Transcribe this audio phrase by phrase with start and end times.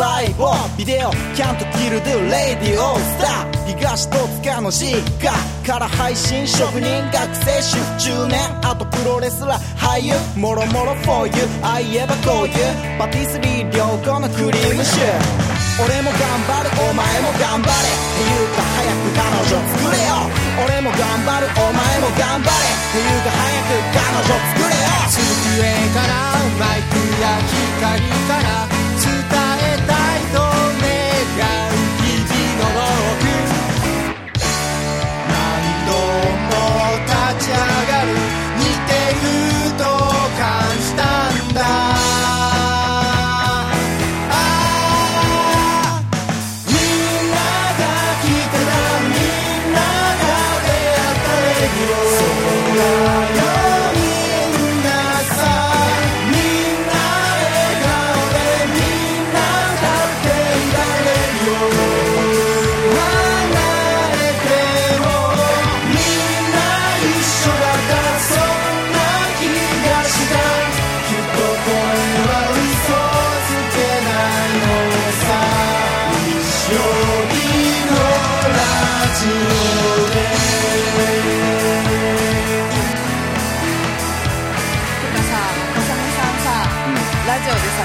[0.00, 5.28] 細胞ビデオキャントキルドゥレディオスター東戸塚の実家
[5.60, 7.76] から配信職人学生出
[8.08, 12.56] 10年あとプロレスラー俳優もろもろ for you ああ言えばこういう
[12.96, 20.16] パティスリー良好のクリームシュー俺も頑張るお前も頑張れっていうか早く彼女作れよ
[20.64, 25.60] 俺も頑張るお前も頑張れっていうか早く彼女作れよ机
[25.92, 27.36] からマイクや
[27.76, 28.64] 光から
[28.96, 29.12] 伝
[29.44, 29.49] え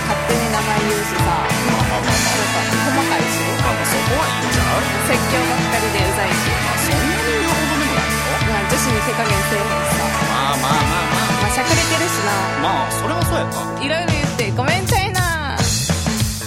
[0.05, 6.45] 勝手に名前言うしさ、なんか細かいし、そこはいいんじゃう説教ばっかりでうざいし、
[6.85, 15.01] そんなに言うほどでもないよまあ女子に手加減せえへんしさ、まあまあまあまあしゃくれてるしな、まあそれはそうやったいろいろ言ってごめんちゃ。
[15.01, 15.04] い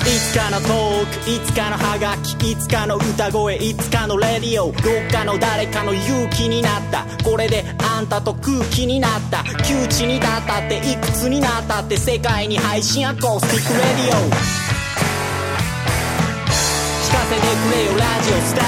[0.09, 4.83] いつかのトークいつかのハガキいつかの歌声いつかのレディオどっ
[5.13, 7.05] かの誰かの勇気になった。
[7.23, 9.45] これであんたと空気になった。
[9.65, 14.21] 窮地に立ったっていくつになったって世界に配信アコースティックレディオ。
[14.25, 14.33] 聞
[17.13, 18.65] かせてくれよラジオスター。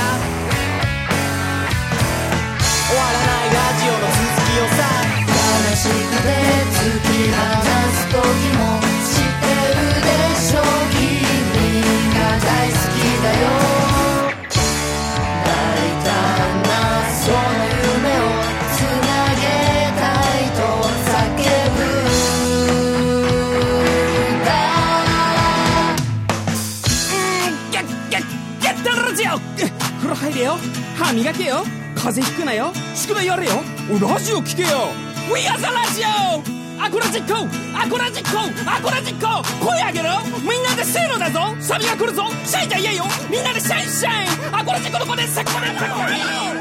[2.87, 4.84] 終わらないラジオの続きをさ。
[5.25, 6.28] 悲しくて
[6.77, 7.41] 突き放
[7.97, 8.21] す時
[8.59, 8.90] も。
[30.41, 30.56] 風呂入れよ。
[30.97, 31.65] 歯磨けよ。
[31.95, 32.73] 風邪ひくなよ。
[32.95, 33.53] 宿題やれよ。
[34.01, 34.69] ラジオ聞けよ。
[35.33, 36.06] We are the ラジオ
[36.83, 37.34] アコラジック。
[37.77, 38.39] アコラジック。
[38.71, 39.27] アコラジック。
[39.65, 40.09] 声上げろ。
[40.41, 41.55] みんなでせーのだぞ。
[41.61, 42.25] サビが来るぞ。
[42.47, 43.05] シャイじゃ言えよ。
[43.31, 44.27] みんなでシャイシャイ。
[44.53, 45.27] アコラジックの子で。
[45.27, 46.59] セコメン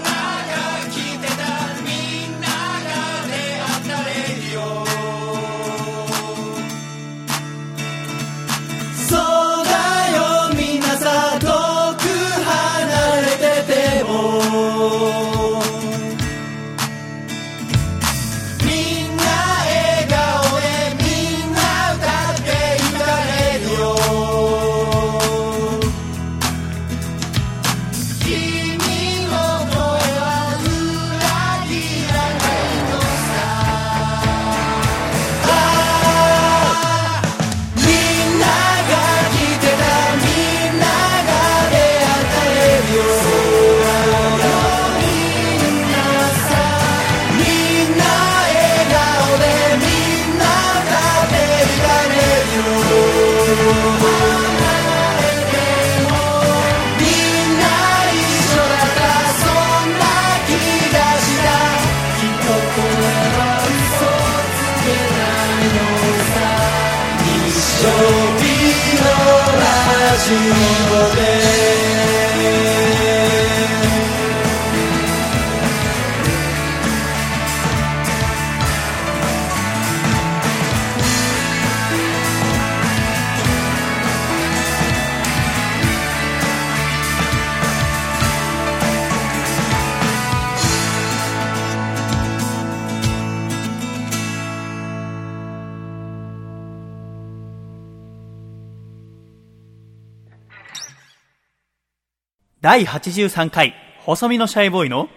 [102.62, 105.08] 第83回、細身のシャイボーイの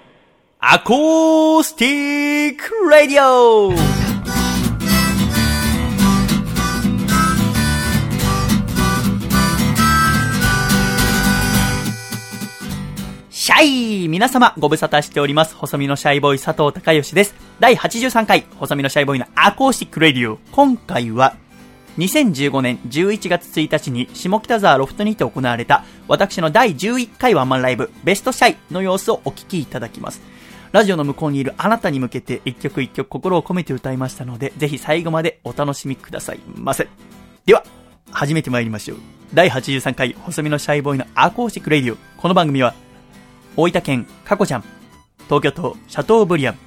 [0.60, 3.72] アコースティックラディオ
[13.28, 15.56] シャイ皆様、ご無沙汰しております。
[15.56, 17.34] 細身のシャイボーイ佐藤孝義です。
[17.58, 20.38] 第83回、細身のシャイボーイのアコースティック radio。
[20.52, 21.34] 今回は、
[21.98, 30.22] 2015年11月1日に下北沢ロフトにて行われた私の第11回ワンマンライブベストシャイの様子をお聞きいただきます。
[30.72, 36.88] ラジオの向こうにいるあなたに向けて一曲一曲心を込めて歌いましたので、ぜひ最後までお楽しみくださいませ。
[37.44, 37.62] では、
[38.10, 38.98] 始めてまいりましょう。
[39.34, 41.96] 第83回細身のシャイボーイのアコースティック radio。
[42.16, 42.74] この番組は、
[43.54, 44.64] 大分県カコちゃん、
[45.24, 46.58] 東京都シャトーブリアン、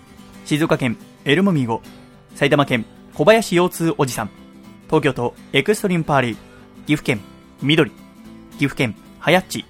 [0.46, 1.82] 静岡県エルモミーゴ、
[2.36, 2.86] 埼玉県
[3.16, 4.30] 小林腰痛おじさん、
[4.96, 6.36] 東京都エクストリームパーリー、
[6.86, 7.20] 岐阜県
[7.62, 9.66] 緑、岐阜県はやっち、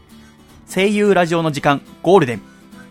[0.72, 2.42] 声優ラジオの時間ゴールデン、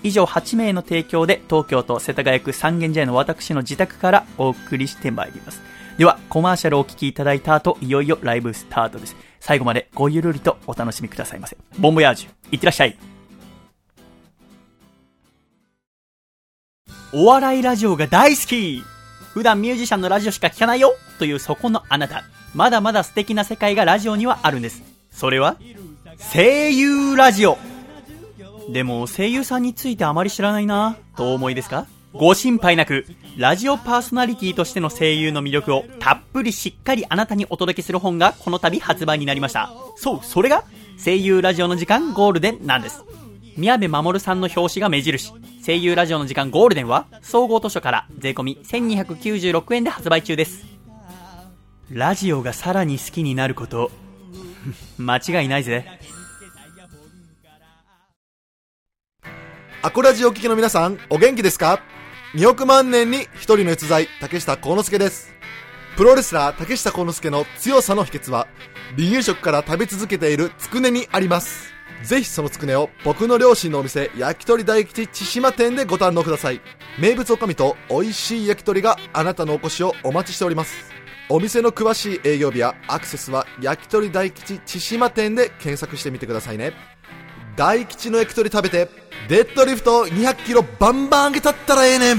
[0.02, 5.62] 以上8名の提供で東京都世田谷区三軒茶屋の私の自宅からお送りしてまいります。
[5.96, 9.14] では、コマーシャルをお聞きいただいた後、いよいよライブスタートです。
[9.38, 11.56] 最後までごゆるりとお楽しみくださいませ。
[11.78, 12.98] ボンボヤージュ、いってらっしゃい。
[17.12, 18.82] お笑いラジオが大好き
[19.34, 22.22] 普段ミュージシャンのラジオしか聞かないよというそこのあなた。
[22.54, 24.82] まだまだ素敵な世界がラジオにはあるんです。
[25.10, 25.56] それは、
[26.32, 27.58] 声優ラジオ。
[28.68, 31.86] でも声優さんについてあまり知らないなとお思いですか？
[32.12, 39.72] ご心配なく、ラジオパーソナリティとしての声優の魅力をたっぷりしっかりあなたにお届けする本がこの度発売になりました。
[39.96, 40.62] そう、それが
[41.04, 43.02] 声優ラジオの時間ゴールデンなんです。
[43.56, 45.32] 宮部守さんの表紙が目印。
[45.64, 50.64] 声優ラジオの時間ゴールデンは総合図書から税込1296円で発売中です。
[51.90, 53.92] ラジオがさらに好きになること、
[54.98, 55.86] 間違いないぜ。
[59.82, 61.80] アコラジオ聞きの皆さん、お元気ですか
[62.34, 65.32] ?2 億万年に一人の逸材、竹下幸之助です。
[65.96, 68.48] プロレスラー竹下幸之助の強さの秘訣は、
[68.96, 71.73] 離乳食から食べ続けているつくねにあります。
[72.04, 76.60] ぜひそのつくねを僕の両親のお店、焼き鳥大吉千島店でご堪能ください。
[76.98, 80.92] 名物おかみと美味しい焼き鳥があなたのお越しをお待ちしております。
[81.30, 86.74] お店の詳しい営業日やアクセスは焼き鳥大吉千島店で検索してみてくださいね。
[87.56, 88.90] 大吉の焼き鳥食べて
[89.28, 92.18] デッドリフト200キロバンバン上げたったらええねん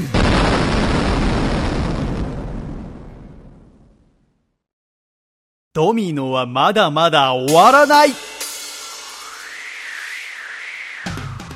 [5.74, 8.10] ドミノはまだまだ終わらない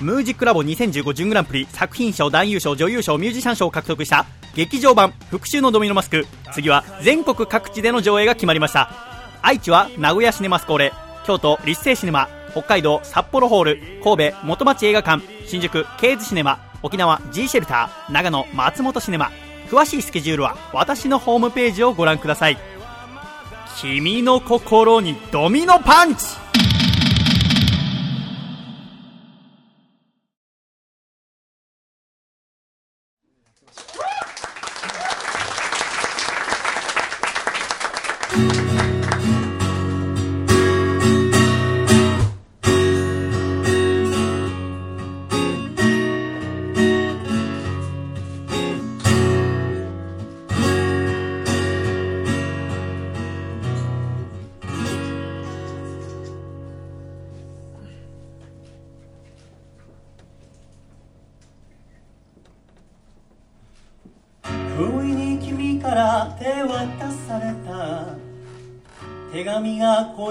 [0.02, 4.26] ムージックラボ2015準グランプリ作品賞男優賞女優賞ミュージシャン賞を獲得した
[4.56, 6.26] 劇場版復讐のドミノマスク。
[6.54, 8.90] 次は全国各地での上映が決まりました。
[9.42, 10.94] 愛知は名古屋シネマスコーレ
[11.26, 19.32] 京都立成シネマ北海道札幌ホール神戸元町映画館新宿ケーズシネマ沖縄 G シェルター長野松本シネマ。
[19.70, 22.58] 詳しいスケジュールは私のホームページをご覧ください。
[23.82, 26.49] 君の心にドミノパンチ!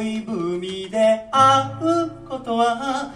[0.08, 0.60] 恋文
[0.90, 3.12] で会うことは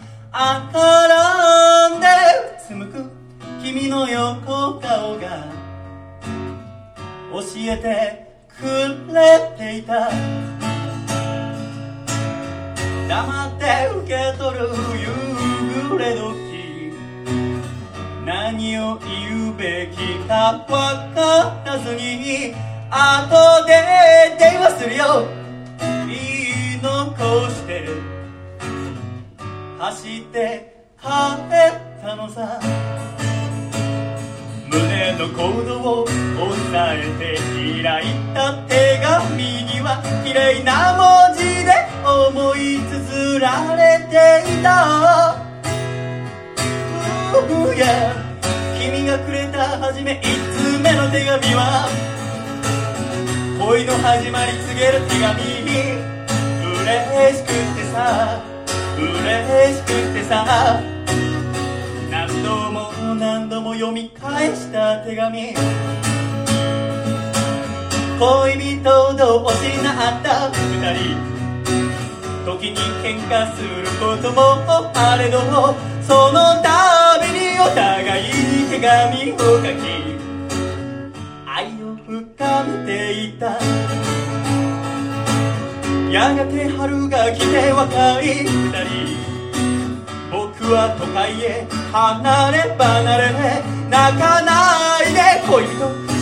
[93.92, 95.76] 泣かないで恋人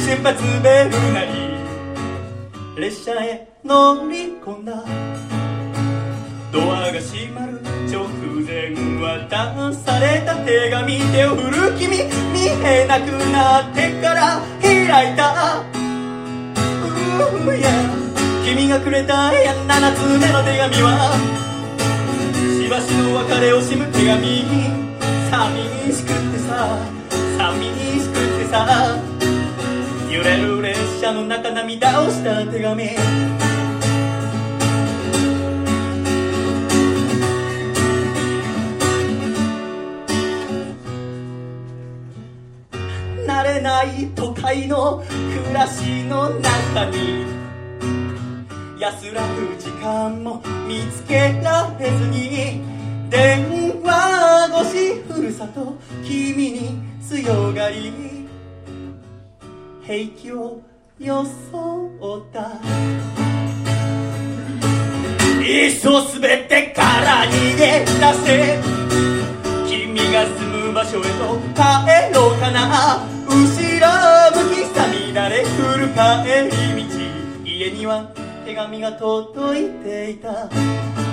[0.04, 1.30] 出発ベルなり
[2.76, 4.84] 列車へ乗り込んだ。
[6.50, 8.08] ドアが閉まる直
[8.42, 11.98] 前渡された手紙手を振る君
[12.32, 15.60] 見えなくなってから開いた。
[15.60, 17.70] うーや
[18.44, 21.14] 君がくれたや7つ目の手紙は
[22.60, 24.44] しばしの別れを惜しむ手紙
[25.30, 26.99] 寂しくってさ。
[27.50, 28.96] 寂しくてさ。
[30.08, 32.84] 揺れる列車の中涙をした手紙。
[43.26, 47.24] 慣れない都会の暮らしの中に。
[48.78, 52.69] 安らぐ時間も見つけられずに。
[53.10, 57.92] 電話越しふるさと君に強がり。
[59.82, 60.60] 平気を
[61.00, 61.90] 装
[62.20, 62.52] った。
[65.42, 67.90] いっそ全てから逃げ出
[68.24, 68.60] せ。
[69.66, 71.08] 君が住む場所へと
[71.54, 73.04] 帰ろうかな。
[73.26, 75.98] 後ろ向きさ乱れ降る帰
[76.54, 76.90] り道。
[77.44, 78.12] 家には
[78.46, 81.09] 手紙が届いていた。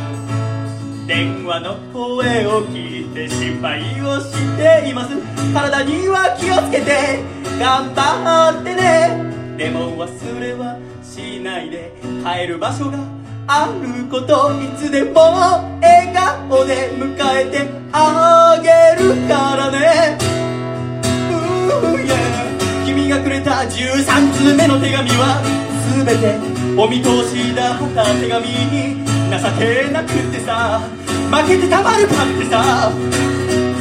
[1.08, 5.16] 電話の声を聞いて心配をしています。
[5.54, 7.24] 体には気をつけて
[7.58, 9.56] 頑張ってね。
[9.58, 11.94] でも忘れはしないで。
[12.26, 13.00] 帰る場所が
[13.48, 15.22] あることいつでも
[15.80, 20.18] 笑顔で迎えてあげるからね。
[22.86, 25.42] 君がくれた13通目の手紙は
[25.96, 26.38] 全て
[26.78, 30.80] お見通しだった手紙に情けなくてさ
[31.30, 32.92] 負けてたまるかってさ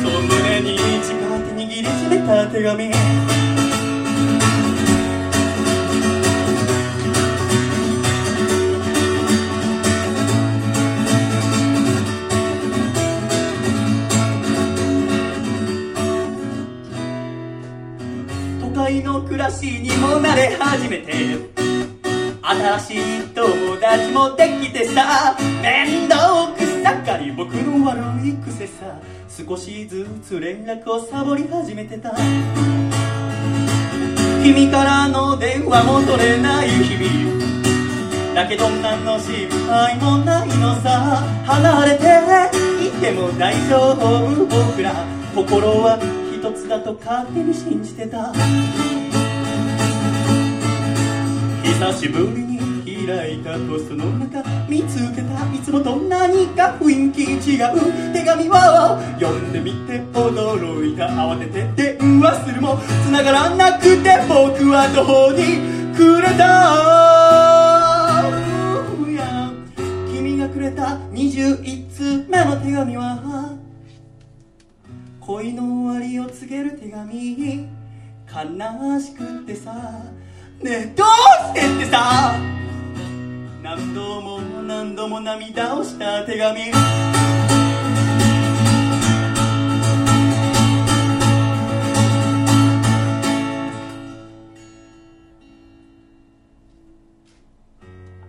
[0.02, 2.90] その胸に力手握りしめた手紙。
[18.60, 21.55] 都会の暮らしにも慣れ始めて。
[22.48, 25.36] 新しい友達もできてさ。
[25.62, 29.00] 面倒くさかり僕の悪い癖さ。
[29.28, 32.14] 少しずつ連絡をサボり始めてた。
[34.44, 38.32] 君からの電話も取れない日々。
[38.32, 41.24] だけど何の心配もないのさ。
[41.46, 42.06] 離れて。
[42.86, 44.94] いても大丈夫僕ら。
[45.34, 45.98] 心は
[46.32, 48.32] 一つだと勝手に信じてた。
[51.66, 52.56] 久しぶりに
[53.06, 58.12] 開いたポストの中見つけたいつもと何か雰囲気違う。
[58.12, 58.52] 手紙を
[59.18, 65.58] 読んでみて驚いた慌てて電話するも繋がらなくて僕はどこに
[65.94, 68.22] くれた
[70.12, 73.56] 君がくれた21通目の手紙は
[75.20, 77.68] 恋の終わりを告げる手紙。
[78.26, 79.72] 悲しくってさ。
[80.62, 81.06] ねえどう
[81.58, 82.34] してってさ。
[83.62, 86.60] 何度も何度も涙をした手紙。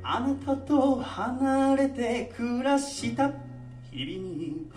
[0.04, 3.32] あなたと離れて暮らした。
[3.92, 4.68] 日々に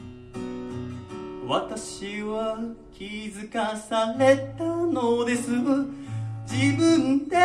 [1.48, 2.58] 私は
[2.96, 5.50] 気づかされたのです。
[6.50, 7.36] 自分で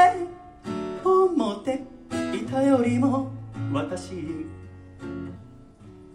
[1.04, 1.84] 思って
[2.36, 3.32] いたよりも
[3.72, 4.14] 私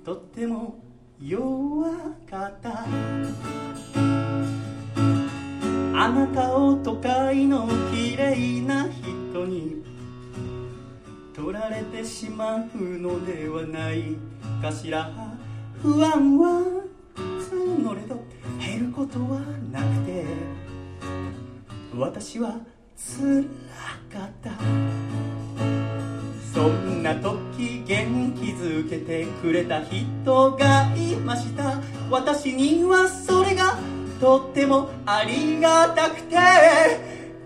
[0.05, 0.75] とっても
[1.23, 1.89] 弱
[2.29, 2.85] かった。
[6.03, 9.85] あなたを都会の綺麗な人に
[11.33, 14.17] 取られてしまうのではない
[14.61, 15.13] かしら。
[15.81, 16.83] 不安は
[17.17, 18.21] 募れど
[18.59, 20.25] 減ることはなくて。
[21.93, 22.57] 私は
[23.09, 23.45] 辛
[24.13, 24.51] かった。
[26.53, 31.81] そんな時元気づけてくれた人がいました。
[32.11, 33.79] 私にはそれが
[34.21, 36.37] とってもありがたくて。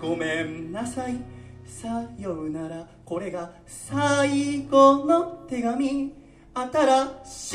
[0.00, 1.16] ごめんなさい。
[1.64, 2.86] さようなら。
[3.04, 6.23] これが最後の手紙。
[6.56, 7.54] 新し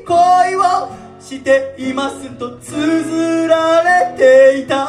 [0.00, 4.86] い恋をしていますと綴られていた、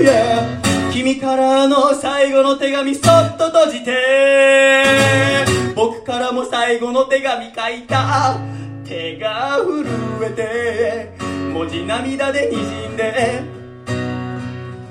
[0.00, 0.92] yeah.
[0.92, 5.44] 君からの最後の手紙そっと閉じて。
[5.76, 8.40] 僕からも最後の手紙書いた。
[8.84, 9.86] 手が震
[10.24, 11.24] えて。
[11.52, 13.40] 文字涙でにじんで。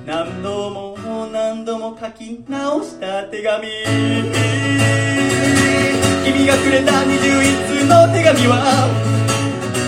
[0.05, 3.67] 何度も何度も書き直した手紙。
[6.23, 8.87] 君がくれた21通の手紙は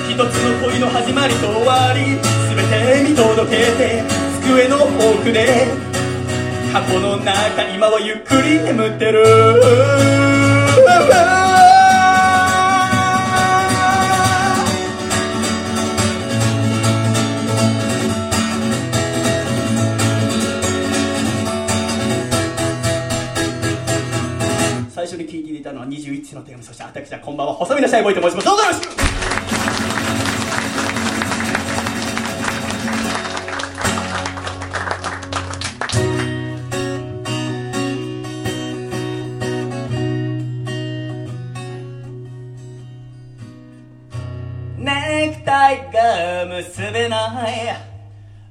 [0.09, 2.19] 一つの恋の始まりと終わり。
[2.53, 4.03] 全て見届けて
[4.41, 5.67] 机の奥で
[6.73, 9.23] 箱の中今はゆっくり眠ってる。
[25.05, 27.53] 最初に聞いていたのは21世の手紙そして私はこんばんは。
[27.55, 28.45] 細身のシャイボーイと申します。
[28.47, 28.93] どうぞよろしく。
[44.77, 47.77] ネクタイが結べない。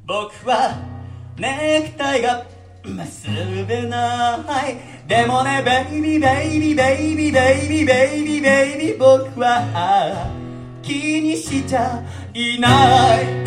[0.07, 0.77] 僕は
[1.39, 2.45] ネクタイが
[2.85, 3.31] 結
[3.67, 4.37] べな
[4.69, 4.92] い。
[5.07, 10.31] でもねベイビーベイビーベイビーベイビーベイビーベイビー僕は
[10.83, 13.43] 気にしちゃいない。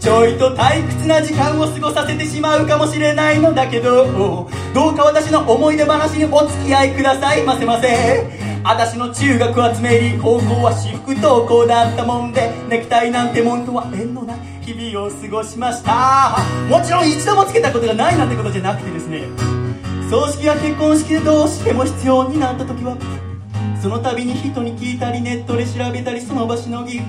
[0.00, 7.42] ちょいと退屈な時間を過ごさせてしまうかもしれないのだけどどうか私の思い出話にお付き合いください。
[7.44, 8.49] ませませ。
[8.62, 16.36] 私の中学は詰め入り高校は私服登校だったもんでネクタイなんてもんとは縁のない日々を過ごしました。
[16.68, 19.24] もちろん一度もつけたことがないなんてことじゃなくてですね
[20.10, 22.96] 葬式や結婚式でどうしても必要になった時は
[23.82, 27.00] その度に人に聞いたりネットで調べたりその場しのぎ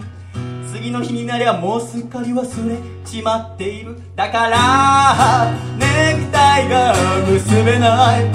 [0.71, 3.97] 次の日になりゃもうすっかり忘れちまっている。
[4.15, 6.95] だからネクタイが
[7.27, 8.25] 結べない。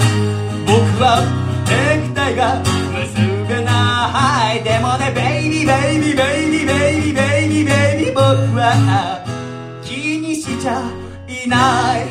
[0.66, 1.22] 僕は
[1.66, 2.85] ネクタイが結べ
[4.56, 8.22] いでもねベイビーベイビーベイビーベイビーベイビーベイビー僕
[8.56, 9.24] は
[9.82, 10.82] 気にしちゃ
[11.28, 12.06] いない。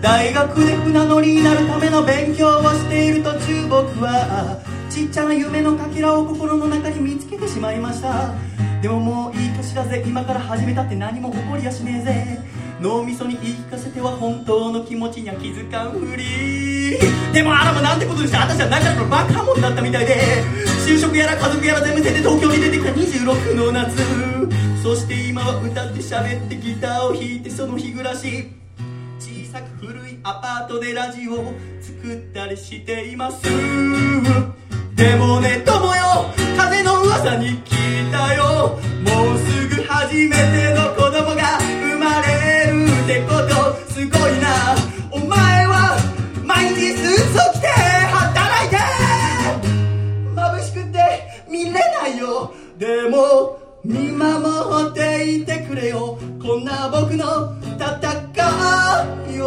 [0.00, 8.34] 大学で船乗りになるための勉強をしている途中僕はちっちゃな夢のかけらを心の中に見つけてしまいました。
[8.80, 10.04] でももういい年だぜ。
[10.06, 12.57] 今から始めたって何も起こりやしねえぜ。
[12.80, 16.96] 脳みそに言い聞かせては本当の気持ちには気づかんふり。
[17.32, 20.16] でもあらもなんてことでして私は中のバカモンだったみたいで。
[20.86, 22.90] 就職やら家族やら全部捨て東京に出てきた。
[22.90, 23.96] 26の夏。
[24.82, 28.48] そして今は歌って喋ってギターを弾いてその日暮らし。
[29.18, 33.42] 小さく古いアパートでラジオを作ったりしています。
[34.94, 36.30] でもね友よ。
[36.56, 38.78] 風の噂に聞いたよ。
[39.04, 42.57] もうすぐ初めての子供が生まれ
[47.18, 48.76] 毎日スーツを着て働いて
[50.34, 50.98] 眩しくて
[51.50, 57.98] 見れないよでも見守っていてくれよこんな僕の戦
[59.34, 59.46] いを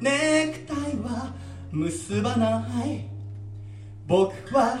[0.00, 1.32] ネクタイは
[1.70, 3.04] 結ばない
[4.06, 4.78] 僕は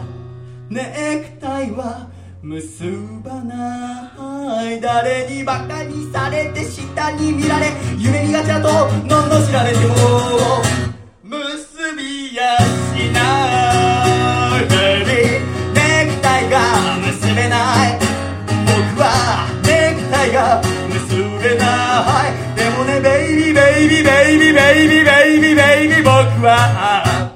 [0.68, 2.08] ネクタイは
[2.48, 2.84] 結
[3.24, 9.96] ばない誰にバカにされて下に見られ夢見がちだとのんの知られても
[11.24, 14.66] 結びやしない
[15.74, 16.60] ネクタイが
[16.98, 17.98] 結べない
[18.64, 27.32] 僕はネクタイが結べないでもねベイビーベイビーベイビーベイビーベイビーベイビー僕は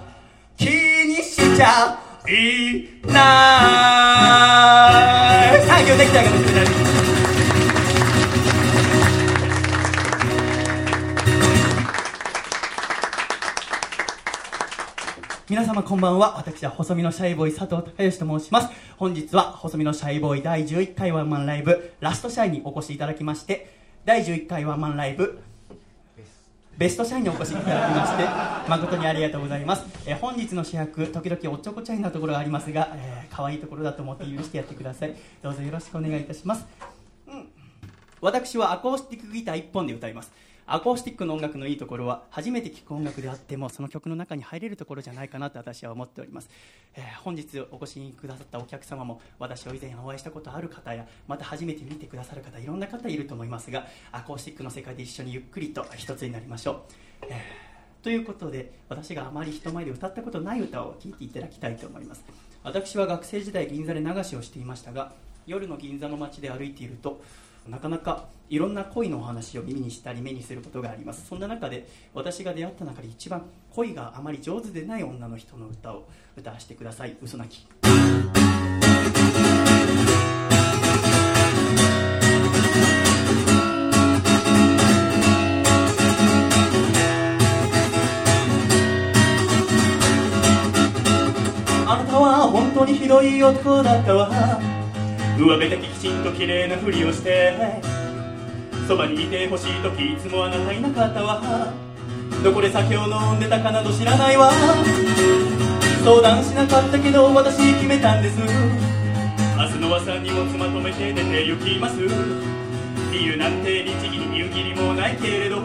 [0.56, 4.49] 気にしちゃいない
[5.90, 6.66] 供できたかもしれない
[15.48, 16.36] 皆様こんばんは。
[16.36, 18.68] 私は細身のシャイボーイ佐藤孝義と申します。
[18.98, 21.92] 本日は細身のシャイボーイ第11回ワンマンライブ。
[21.98, 23.74] ラストシャイにお越しいただきまして
[24.04, 25.42] 第11回ワンマンライブ
[26.80, 28.24] ベスト社員にお越しいただきまして
[28.70, 35.14] 誠にありがとうございます、えー本日の主役時々おっちょこちゃいなところがありますが、えー可愛いところだと思って許してやってください。
[35.42, 36.66] どうぞよろしくお願いいたします。
[37.28, 37.48] うん。
[38.22, 40.32] 私はアコースティックギター1本で歌います。
[40.72, 46.48] アコースティックの音楽のいいところは初めて聴く音楽であってもその曲の中に入れるところじゃないかなと私は思っております、
[46.94, 57.70] えー本日お越しくださったお客様も私を以前お会いしたことある方やまた初めて見てくださる方いろんな方いると思いますがアコースティックの世界で一緒にゆっくりと一つになりましょう、えー
[58.02, 62.24] ということで私があまり人前で歌ったことない歌を聴いていただきたいと思います。
[62.62, 65.12] 私は学生時代銀座で流しをしていましたが
[65.46, 67.22] 夜の銀座の街で歩いていると
[67.68, 71.26] なかなかいろんな恋のお話を耳にしたり目にすることがあります。
[71.28, 77.16] そんな中で私が出会った中で一番恋があまり上手でない女の人の歌を歌わせてください。
[77.22, 77.66] 嘘泣き。
[91.86, 94.79] あなたは本当にひどい男だったわ。
[95.40, 97.56] 上辺だけきちんと綺麗なふりをして
[98.86, 101.72] そばにいてほしい時いつもあなたいなかったわ。
[102.44, 104.52] どこで酒を飲んでたかなど知らないわ。
[106.04, 108.38] 相談しなかったけど私決めたんです。
[108.38, 108.44] 明
[109.66, 111.96] 日の朝にも妻とめて出て行きます。
[113.10, 115.56] 理由なんて律儀に言う義理もないけれど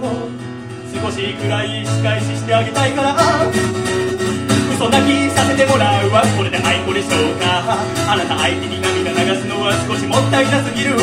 [1.04, 4.15] 少しくらい仕返ししてあげたいから。
[4.76, 7.80] 嘘泣きさせてもらうわこれで愛子でしょうか。
[8.12, 10.96] あなた相手に涙流すのは少しもったいなすぎる。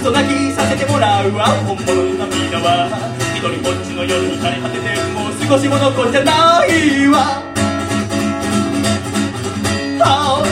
[0.00, 2.88] 嘘泣きさせてもらうわ本物の涙は。
[3.36, 7.42] 一人ぼっちの夜に枯れ果ててもう少しも残っちゃないわ。
[10.00, 10.42] あ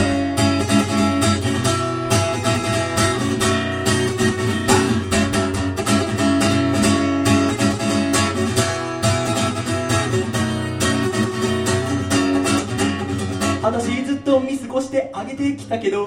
[13.63, 16.05] 私ずっと見過ごしてあげてきたけど。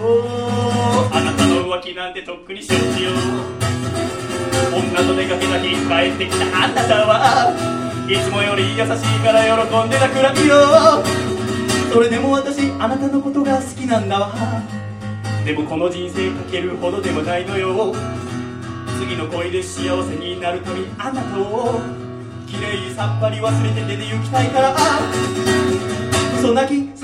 [1.10, 3.10] あなたの浮気なんてとっくに承知よ
[4.74, 7.56] 女と出かけた日帰ってきたあなたは。
[8.10, 11.02] いつもより優しいから喜んでたくらいよ。
[11.94, 14.34] それでも私あなたのことが好きなんだわ。
[15.46, 17.94] でもこの人生かけるほどでもないのよ。
[19.00, 21.80] 次の恋で幸せになるためにあなたを。
[22.46, 24.76] 綺麗さっぱり忘れて出て行きたいから。
[26.38, 26.95] 嘘泣き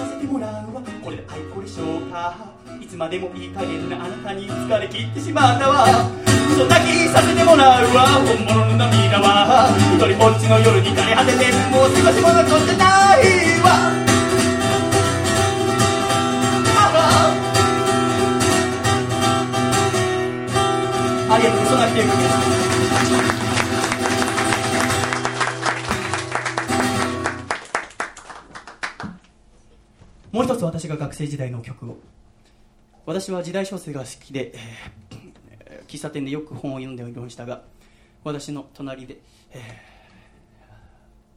[2.78, 5.86] いつまでもいい加減なあなたに疲れ切ってしまったわ。
[6.52, 8.20] 嘘泣きさせてもらうわ。
[8.20, 9.72] 本物の涙は。
[9.96, 13.88] 一人ぼっちの夜に枯れ果ててもう少しも残ってないわ。
[21.30, 21.62] ありがとう。
[21.64, 22.61] 嘘泣きという曲です。
[30.32, 31.98] もう一つ私が学生時代の曲を。
[33.04, 35.32] 私は時代小説が好きで、えー
[35.88, 37.62] 喫茶店でよく本を読んでおりましたが
[38.24, 39.18] 私の隣で、
[39.50, 39.92] えー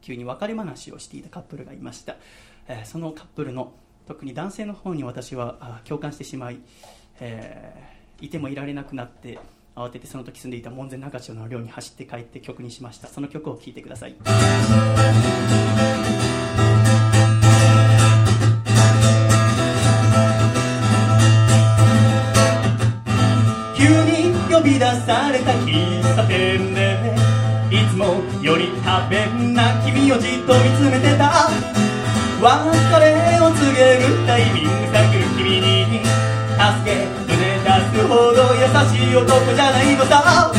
[0.00, 2.16] 急に別れ話をしていたカップルがいました、
[2.68, 3.72] えーそのカップルの
[4.06, 6.60] 特に男性の方に私は共感してしまい、
[7.20, 9.38] えーいてもいられなくなって
[9.74, 13.08] 慌ててその時住んでいた門前仲町の寮に走って帰って曲にしました。
[13.08, 14.16] その曲を聴いてください。
[24.66, 27.14] び出された喫茶店で。
[27.70, 31.48] いつもより多弁な君をじっと見つめてた。
[32.42, 35.86] 別れを告げるタイミング探る君に。
[36.56, 40.50] 助け胸出すほど優しい男じゃないのさ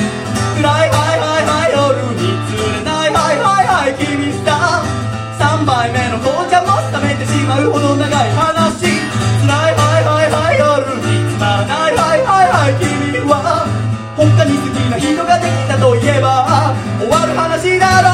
[0.56, 4.86] 暗いはいはいはい夜に釣れないはいはいはい君さ
[5.40, 8.97] 3杯目の紅茶も冷めてしまうほど長い話
[14.18, 18.10] 他に好きな人ができたといえば終わる話だろ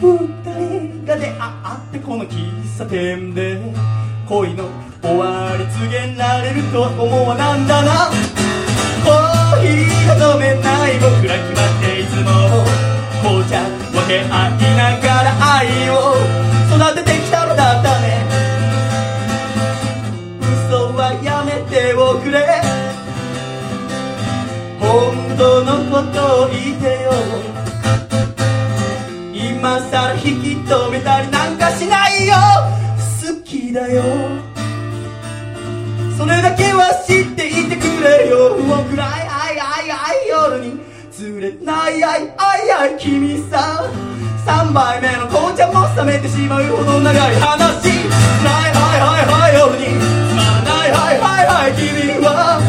[0.00, 0.16] う。
[0.16, 0.16] 二
[0.98, 3.60] 人が出会ってこの喫茶店で
[4.26, 4.70] 恋の
[5.02, 8.10] 終わり告げられるとは思わなんだな。
[9.04, 12.64] コーヒーが飲めない僕ら決まっていつも
[13.20, 13.60] 紅茶
[13.92, 16.16] 分け合いながら愛を
[16.72, 18.00] 育ててきたのだった
[21.74, 22.46] ておくれ。
[24.78, 27.10] 本当のことを言ってよ。
[29.34, 32.34] 今さら引き止めたりなんかしないよ。
[33.20, 34.02] 好きだよ。
[36.16, 38.56] それだけは知っていてくれよ。
[38.56, 40.80] もう暗い愛愛愛夜に。
[41.10, 43.90] 釣れない愛愛愛君さ。
[44.46, 47.88] 3杯目の紅茶も冷めてしまうほど長い話。
[47.88, 50.13] 暗いはいはいはい夜に。
[51.64, 52.60] はいはいはい君は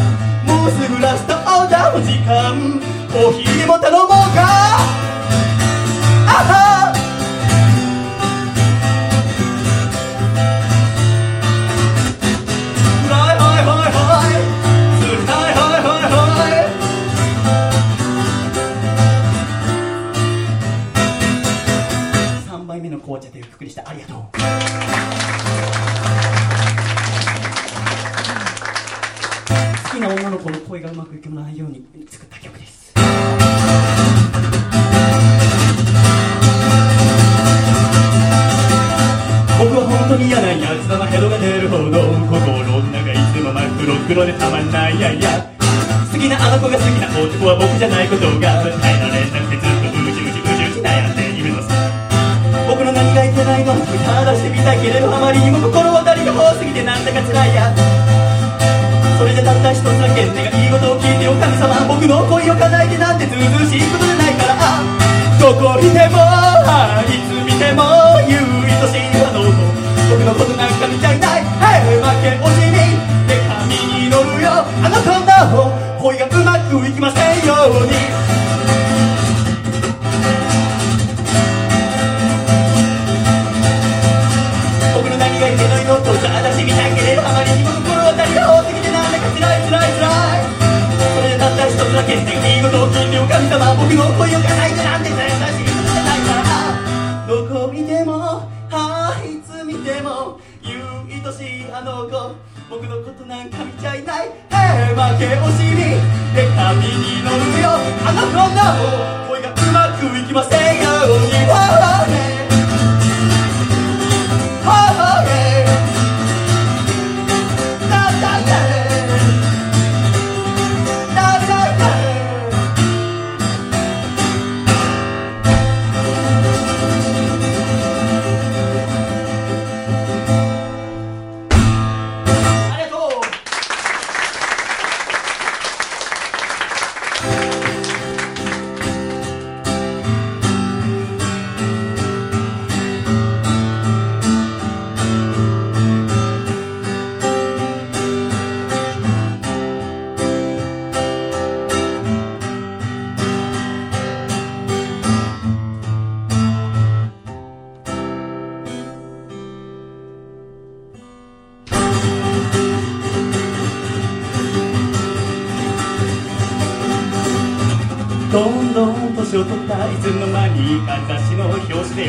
[0.46, 2.80] もうすぐラストオーダーの時間。
[3.12, 4.65] コーヒーでも頼もうか。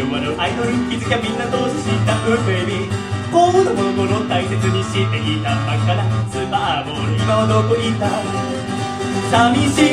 [0.07, 2.91] 表紙で終わるアイドル気づきゃみんな同時したウベビー
[3.31, 5.05] 子供の頃大切にしてい
[5.43, 8.07] た真っ赤なスーパーボール今はどこ行った？
[9.27, 9.83] 寂し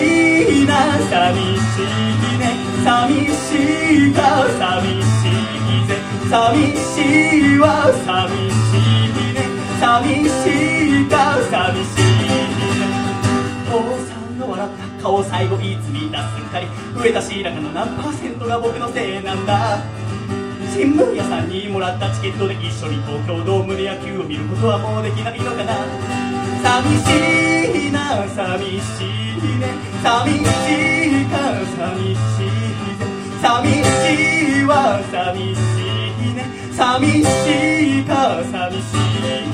[0.63, 3.59] いな寂しいね寂し
[4.11, 5.99] いか寂しいぜ。
[6.31, 7.03] 寂し
[7.57, 9.51] いわ寂しいね。
[9.81, 12.33] 寂しいか寂しいね。
[13.67, 13.73] 父
[14.07, 19.79] さんの笑った顔最後いつ見たすっかり増えた白髪の何パーセントが僕のせいなんだ。
[20.75, 25.87] 新聞屋さんにもらったチケットで一緒に東京ドームで野球を見ることはもうできないのかな？
[26.67, 29.71] 寂しいな寂しいね。
[30.03, 30.43] 寂し
[31.23, 31.39] いか
[31.79, 32.51] 寂しい
[32.91, 33.07] ね。
[33.41, 33.87] 寂し
[34.59, 36.43] いは寂しいね。
[36.75, 39.47] 寂しいか寂しいね。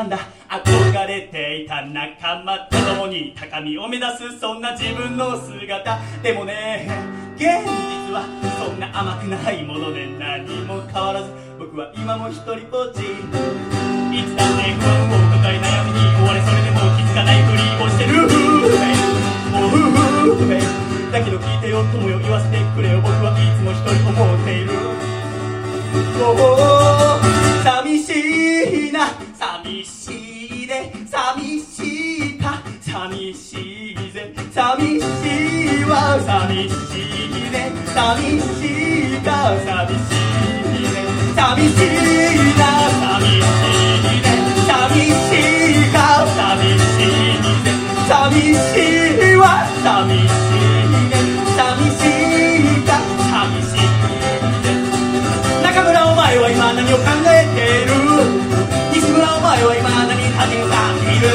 [0.00, 0.18] たんだ。
[0.48, 5.98] 憧れていた仲間と共に高みを目指すそんな自分の姿。
[6.22, 6.88] でもね
[7.36, 8.24] 現実は
[8.58, 11.30] そんな甘くないもので何も変わらず。
[11.58, 13.04] 僕は今も一人ぼっちい
[14.24, 18.24] つだって不安を抱え悩みに追われそれでも気づかないふりをしてる。
[19.52, 19.84] もうふふ
[20.40, 23.00] ふだけど聞いてよ友よ言わせてくれよ。
[23.02, 24.72] 僕はいつも一人思っている。
[27.64, 29.08] 寂しいな。
[29.40, 30.12] 寂し
[30.64, 32.60] いで寂しいか。
[32.82, 35.02] 寂しいぜ寂し
[35.80, 36.20] いわ。
[36.20, 39.56] 寂しいね寂しいか。
[39.64, 42.62] 寂しいね寂しいな。
[43.00, 44.20] 寂しいね
[44.68, 45.96] 寂しいか。
[46.36, 46.36] 寂
[46.68, 47.72] しいぜ
[48.08, 48.12] 寂
[48.44, 48.76] し
[49.32, 49.64] いわ。
[49.82, 51.16] 寂しいね
[51.56, 51.60] 寂
[51.96, 52.92] しいか。
[53.30, 53.32] 寂
[53.64, 53.88] しい
[54.20, 54.68] ぜ
[55.62, 57.99] 中村お前は今何を考えている？
[59.10, 61.26] 西村お前は今何恥をかっている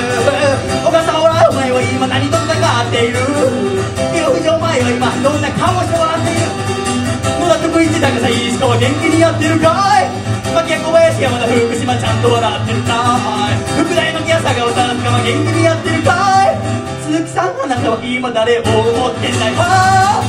[0.79, 3.19] 小笠原お前は今何と戦っている
[4.15, 6.55] 広藤お前は今どんな顔して笑っている
[7.35, 10.07] 野田徳一高さ石川元気にやってるかい
[10.55, 12.95] 牧谷小林山田福島ちゃんと笑ってるか
[13.51, 16.55] い福大の宮坂を田中は元気にやってるかい
[17.03, 20.23] 鈴木さんあなたは今誰を思ってんだいは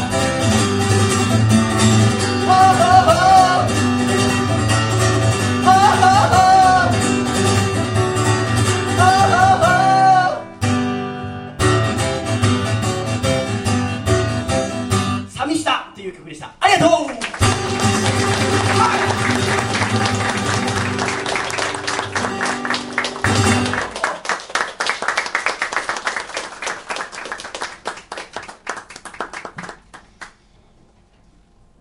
[2.50, 3.62] あああはあ
[5.62, 6.55] はあはあはあはあ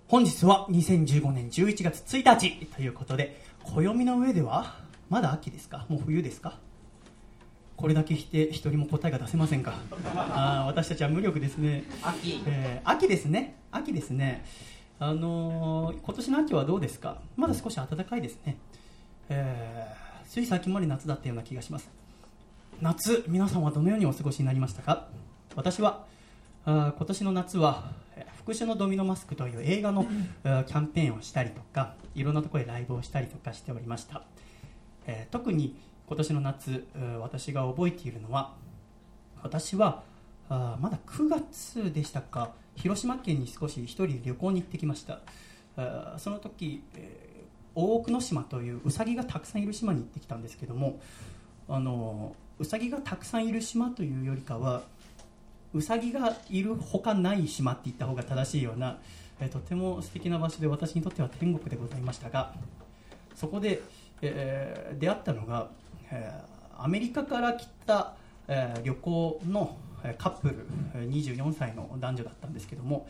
[0.08, 4.76] 本日は2015年11月1日ということで暦の上では
[5.10, 5.86] まだ秋ですか？
[5.90, 6.60] もう冬ですか？
[7.76, 9.74] これだけして一人も答えが出せませんか？
[10.16, 11.84] あー私たちは無力ですね。
[12.04, 12.42] 秋。
[12.46, 13.56] えー秋ですね。
[13.72, 14.46] 秋ですね。
[15.00, 17.18] あのー今年の秋はどうですか？
[17.36, 18.58] まだ少し暖かいですね、
[19.30, 21.90] えーつい最近まで夏だったような気がします。
[22.82, 25.08] 夏皆さんはどのようにお過ごしになりましたか？
[25.56, 26.06] 私は
[26.66, 28.05] あー今年の夏はえー
[28.38, 34.24] 復讐のドミノマスクという映画のキャンペーンをしたりとかいろんなところでライブをしたりとかしておりました、
[35.08, 35.76] えー特に
[36.08, 36.86] 今年の夏
[37.20, 38.54] 私が覚えているのは
[39.42, 40.04] 私は
[40.50, 45.22] あーまだ9月でしたか広島県に少し一人旅行に行ってきました。
[45.78, 47.36] あーその時、えー
[47.78, 51.02] 大久野島というウサギがたくさんいる島に行ってきたんですけども
[51.68, 54.84] あのウサギがたくさんいる島というよりかは
[55.76, 58.98] ウサギがいるほかない島って言った方が正しいような、
[59.42, 62.54] えーとても素敵な場所で私にとっては天国でございましたが
[63.36, 63.82] そこで、
[64.22, 65.70] えー出会ったのが、
[66.12, 68.14] えーアメリカから来た、
[68.48, 69.78] えー旅行の
[70.18, 70.68] カップル
[71.10, 73.08] 24歳の男女だったんですけども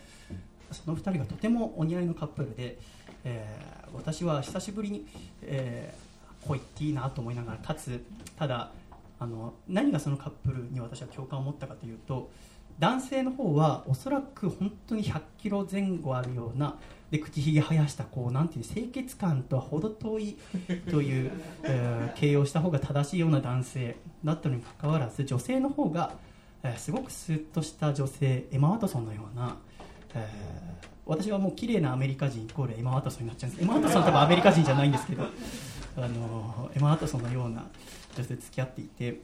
[0.71, 2.79] その2人がとてもお似合いのカップルで、
[3.23, 5.05] えー私は久しぶりに、
[5.43, 6.05] えー
[6.47, 8.03] 恋っていいなと思いながら立つ。
[8.37, 8.71] ただ
[9.19, 12.29] あの何がそのカップルに私は共感を持ったかというと
[12.79, 16.75] 男性の方はおそらく本当に100キロ前後あるような
[17.11, 20.37] で口ひげ生やしたこうなんていう清潔感とは程遠い
[20.89, 21.31] という、
[21.63, 26.15] えー形容した方が正しいような男性だったのにかかわらず女性の方が、
[26.63, 29.57] えーすごくスッとした女性エマ・ワトソンのような、
[30.13, 33.63] えー私はもう綺麗なアメリカ人イコールエマ・ワトソンになっちゃうんです。
[33.63, 35.23] エマ・ワトソンは多分アメリカ人じゃないんですけど
[35.97, 37.63] あのエマ・ワトソンのような
[38.17, 39.21] 女性と付き合っていて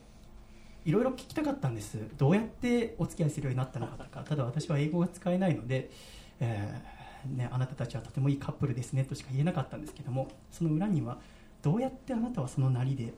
[0.85, 1.97] いろいろ聞きたかったんです。
[2.17, 4.23] どうやってお付き合いするようになったのかとか。
[4.27, 5.91] ただ私は英語が使えないので、
[6.39, 11.19] えーね、あなたたちはとてもいいカップルですねとしか言えなかったんですけどもその裏には
[11.61, 13.13] どうやってあなたはそのなりで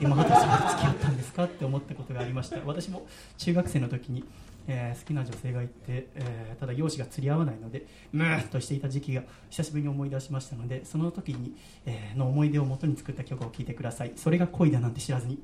[0.00, 2.56] エマ・ワトソンと付き合ったんですかって思ったことがありました。
[2.64, 3.06] 私も
[3.36, 4.24] 中学生の時に、
[4.66, 11.54] えー好きな女性がいて、えーただ容姿が釣り合わないのでムーッとしていた時期が久しぶりに思い出しましたのでその時に、
[11.84, 14.12] えーの思い出を元に作った曲を聴いてください。
[14.16, 15.38] それが恋だなんて知らずに。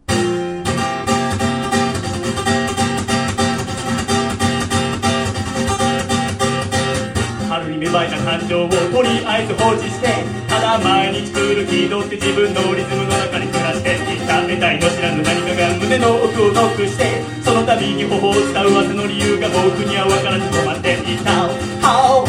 [7.72, 10.08] に芽生えた感情をとりあえず放置して
[10.46, 14.42] ただ毎日来る気取って自分のリズムの中に暮らしていた。
[14.42, 19.56] 得体の知らぬ何かが胸の奥をノックしてその度に頬を伝う汗の理由が僕
[19.88, 21.48] には分からず困っていた。
[21.80, 22.24] How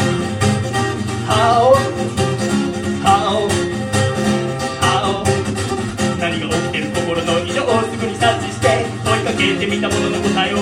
[1.28, 1.74] How
[3.02, 3.48] How
[4.80, 5.24] How
[6.18, 10.53] 何が起きてる心の異常をすぐに察知して問いかけてみたものの答え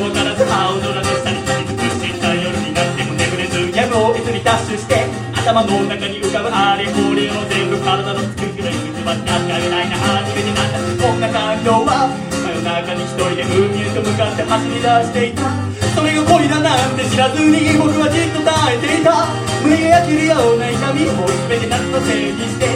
[4.73, 5.05] 別にダッシュして
[5.37, 10.81] 頭の中に浮かぶあれこれを全部体の作りぐらい口は使ってあげないな初めてなんだ。
[11.03, 15.45] こんな感情は真夜中に一人で海へと向かって走り出していた。
[15.93, 19.29] それが恋だなんて知らずに僕はじっと耐えていた。
[19.61, 22.67] 胸が焼けるような痛みを全て夏のせいにして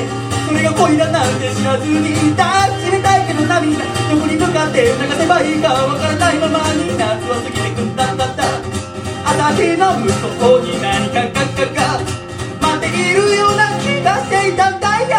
[0.46, 2.46] それが恋だなんて知らずに抱
[2.78, 8.85] きしめたいけど涙どこに向かって流せばいいかわからないままに夏は過ぎてくんだんだった。
[9.28, 10.06] 朝日の向
[10.38, 11.98] こうに何かがかが
[12.60, 15.16] 待っているような気がしていたんだよ。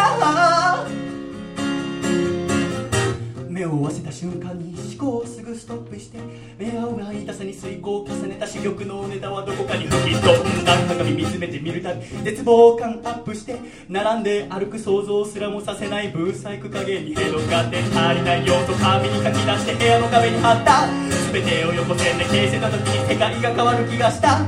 [3.49, 6.17] 目を合わせた瞬間に考をすぐストップして
[6.57, 20.87] 目合うが痛さに遂行を重ねた珠玉のネタはどこかに吹き飛んだ鏡見つめてみるたび絶望感アップして並んで歩く想像すらもさせないブーサイク加減にヘドがって足りない要素紙に書き出して部屋の壁に貼った。
[21.31, 24.39] 全てを横線で消せた時に世界が変わる気がした。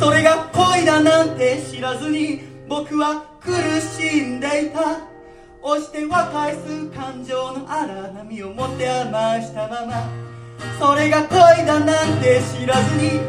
[0.00, 5.17] それが恋だなんて知らずに僕は苦しんでいた。
[5.62, 10.08] 押しては返す感情の荒波を持って余したまま
[10.78, 13.20] それが恋だなんて知らずに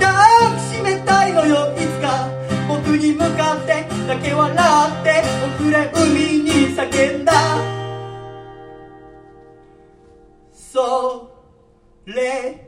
[0.00, 0.10] 抱
[0.56, 2.42] きしめたいのよいつか。
[2.68, 5.22] 僕に向かってだけ笑って
[5.60, 7.32] 遅れ海に叫んだ。
[10.52, 11.30] そ
[12.06, 12.61] れ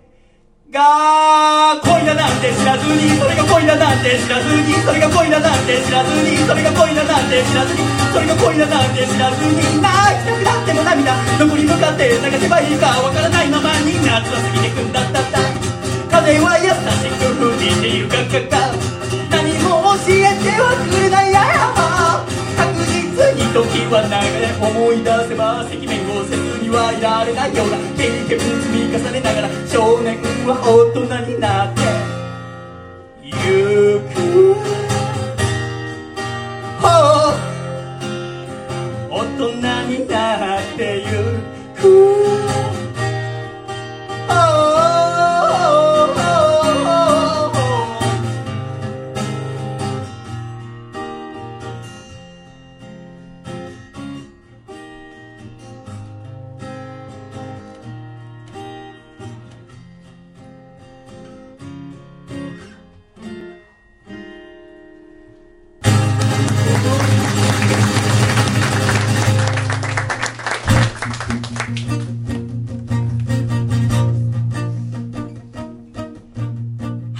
[0.75, 15.39] が恋だなんて知らずにそれが恋だなんて知らずにそれが恋だなんて知らずにそれが恋だなんて知らずにそれが恋だなんて知らずに泣きたくなっても涙どこに向かって流せばいいかわからないままに夏は過ぎてくんだったった
[16.11, 18.75] 風は優しく吹いているガッガッガ
[19.31, 21.70] 何も教えてはくれないや
[22.59, 26.43] 確実に時は流れ思い出せば赤面をせず
[26.75, 31.81] はいられないような経験積み重ねながら少年は大人になって。
[33.22, 34.57] ゆく、
[39.09, 39.45] 大人
[39.89, 41.07] になってゆ
[41.81, 42.34] く。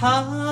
[0.05, 0.44] high.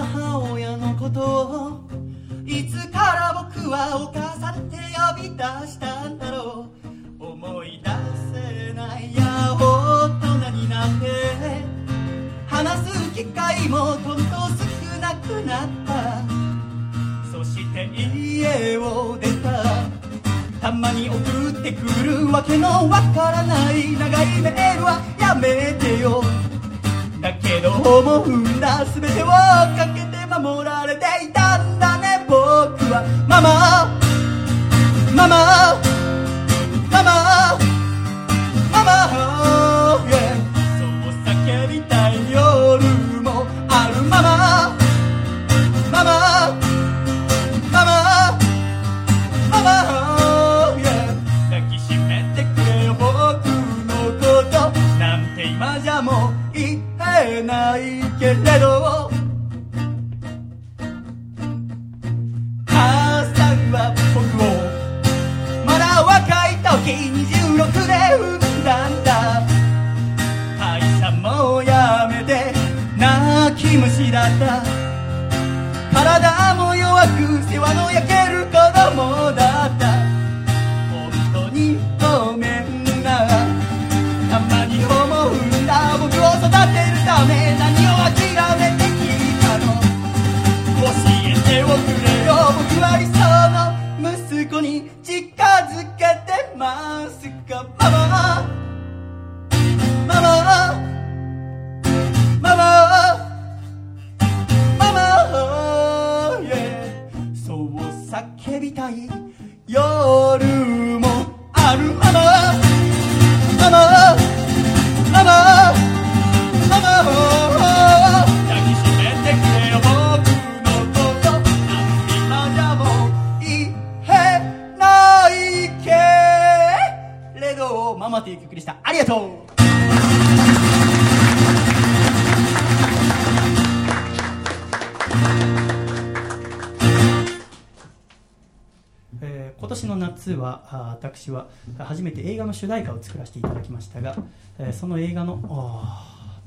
[142.64, 144.16] 主題歌を作らせていただきましたが、
[144.58, 145.38] えー、その映画の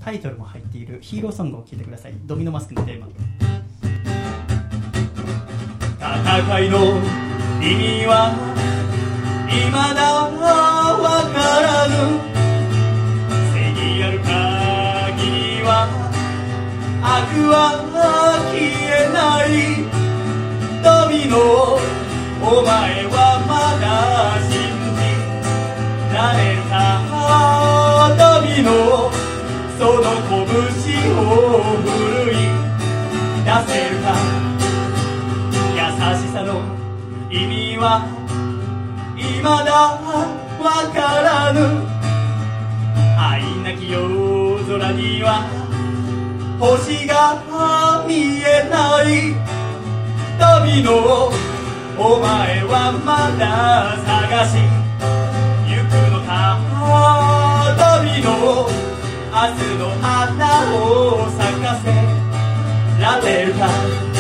[0.03, 3.09] タイトルも入っているヒーローソングを聴いてください「ドミノマスク」のテーマ。
[6.01, 6.79] 戦いの
[7.61, 8.33] 意味は
[9.47, 10.31] 未だわ
[11.35, 11.93] からぬ。
[13.53, 15.69] 正義ある限りは
[17.03, 17.85] 悪は
[18.53, 19.53] 消えない。
[20.83, 21.37] ドミノ
[22.41, 24.56] お前はまだ
[26.33, 29.11] れた花火の
[29.79, 31.21] その拳を
[31.83, 32.35] 奮い
[33.45, 34.07] 出せるか
[35.75, 35.79] 優
[36.17, 36.63] しさの
[37.31, 37.85] 意味は
[39.17, 39.71] いまだ
[40.63, 41.59] わからぬ
[43.19, 45.45] 愛なき夜空には
[46.59, 49.35] 星が見えない
[50.39, 51.31] 旅の
[51.99, 54.86] お前はまだ探し
[58.17, 61.93] 日の明日の花を咲かせ
[62.99, 64.16] ラベルが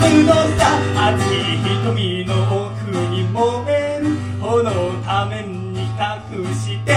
[0.00, 0.60] るのさ
[0.96, 2.30] 熱い瞳の
[2.66, 4.04] 奥に燃える
[4.40, 4.70] 炎の
[5.02, 6.92] ために託して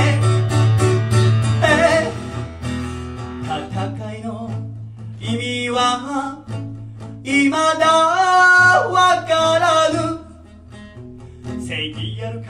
[3.70, 4.50] 戦いの
[5.20, 6.43] 意味は
[7.24, 7.58] 未だ
[8.89, 9.95] わからぬ。
[11.62, 12.41] 正義ある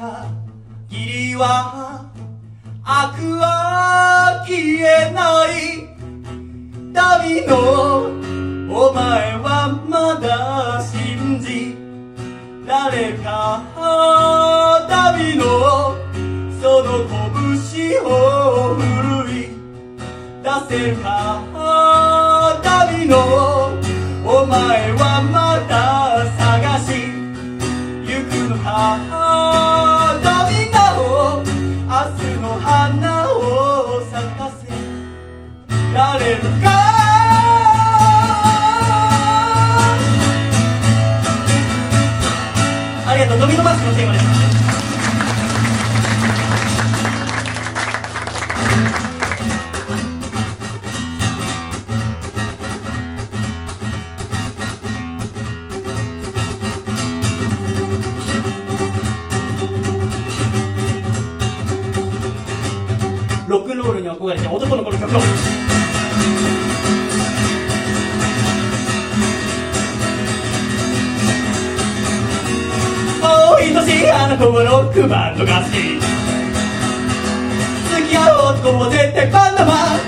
[0.89, 2.05] 限りは
[2.83, 5.87] 悪は消えない。
[6.93, 8.26] 旅の
[8.69, 11.75] お前はまだ信じ
[12.65, 13.63] られるか
[14.89, 15.95] 旅の
[16.61, 19.33] その拳を奮い
[20.43, 21.41] 出せるか
[22.61, 23.15] 旅の
[24.25, 26.91] お前はまだ探し
[28.05, 28.99] 行くのか
[30.21, 30.27] 旅
[30.71, 30.77] の
[31.87, 34.67] 明日の花を咲かせ
[35.93, 36.96] られるか？
[43.39, 44.25] ありがとうドミノマスクのテーマです
[63.47, 65.19] ロックンロールに憧れて男の子の曲を
[74.11, 75.77] あの子もロックバンドが好き
[77.95, 79.99] 付き合う男も絶対バンドマン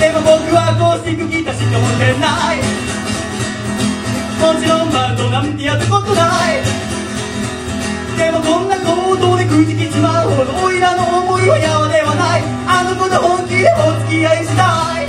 [0.00, 2.58] でも僕はアコースティックギターしか持ってない。
[4.42, 6.26] もちろんバンドなんてやったことな
[6.58, 6.58] い。
[8.18, 15.06] でもこんな行動でくじきちまうほどおいらの思いはやわではないあの子と本気でお付き合いしたい。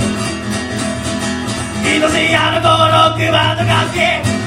[1.83, 4.42] 愛しいあの子ロックバンドが好き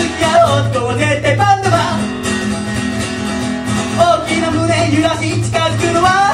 [0.00, 1.76] 付き合う男は絶対バンドマ
[4.00, 4.64] 大きな胸
[4.96, 6.32] 揺らし近づくのは。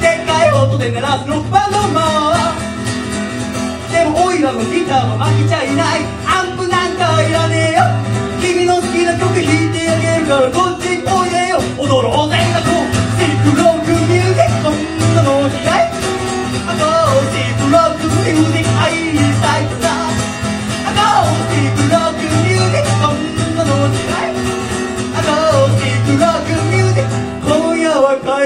[0.00, 2.52] でっかい音で鳴らすロックバンドマ
[3.90, 6.04] でもオイラのギターは負けちゃいない。
[6.28, 7.88] アンプなんかいらねえよ。
[8.40, 11.58] 君の好きな曲弾いてあげるからこっちにおいでよ。
[11.78, 12.36] 踊ろうぜ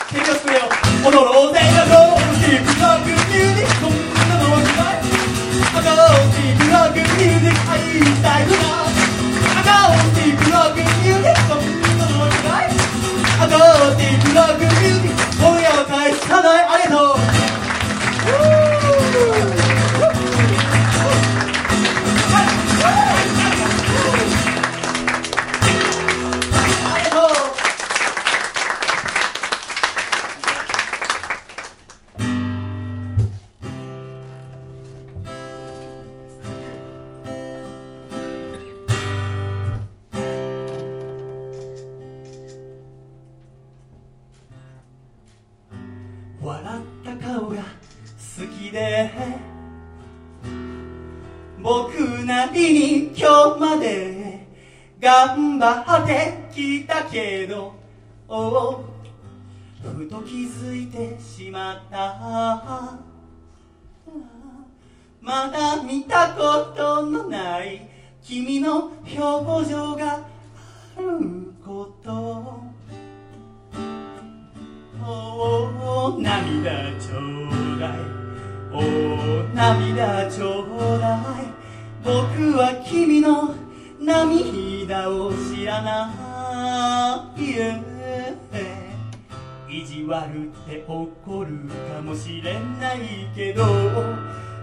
[0.08, 0.62] 提供してくれよ
[1.04, 2.07] 踊ろうぜなゴー
[2.48, 5.84] シーブロックミュージックこんなの嫌いゴー
[6.32, 8.56] シーブロックミュージック愛したいな
[9.60, 11.68] 赤をティークロックミュージックそん
[11.98, 12.72] なの嫌い
[13.44, 16.64] 赤をティークロックミュージック今夜は返さない。
[16.64, 17.37] ありがとう。
[58.30, 58.84] おう。
[59.96, 62.98] ふと気づいてしまった。
[65.18, 67.88] まだ見たことのない。
[68.22, 70.26] 君の表情が
[70.96, 72.60] あること。
[75.02, 77.98] おお涙ちょうだい。
[78.70, 81.20] おお涙ちょうだい。
[82.04, 83.54] 僕は君の
[83.98, 86.12] 涙を知らな
[87.34, 87.97] い。
[89.78, 93.64] 意地悪って怒るかもしれないけど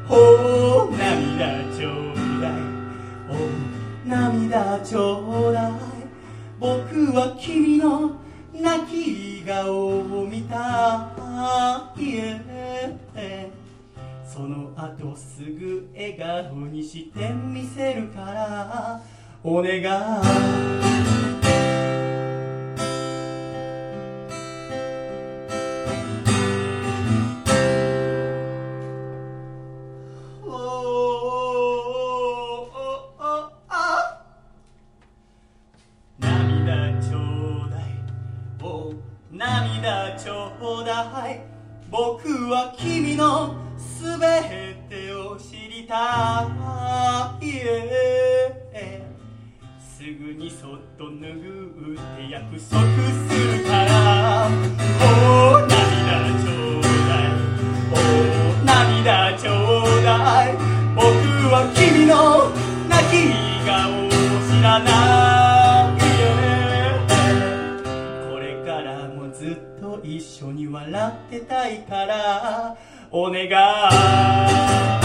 [0.09, 2.51] おお涙ちょうだい。
[3.29, 5.71] おお涙ちょうだい。
[6.59, 6.67] 僕
[7.13, 8.17] は君の
[8.53, 11.11] 泣き顔を見た
[11.97, 12.01] い。
[13.15, 13.49] え
[14.27, 19.01] その後すぐ笑顔にしてみせるから
[19.43, 21.44] お願い。
[40.59, 41.41] 涙ちょうだい。
[41.89, 44.25] 僕は君のすべ
[44.89, 46.49] てを知りた
[47.41, 47.51] い
[49.79, 51.19] すぐにそっと拭
[51.91, 55.75] うって約束するからおー涙
[56.41, 57.33] ちょうだい。
[57.91, 59.51] おー涙ちょ
[59.83, 60.13] うだ
[60.49, 60.53] い。
[60.95, 61.03] 僕
[61.51, 62.13] は君の
[62.87, 63.13] 泣き
[63.65, 63.71] 顔
[64.07, 64.09] を
[64.47, 65.14] 知らない。
[70.75, 72.75] 笑ってたいから
[73.09, 75.04] お願い。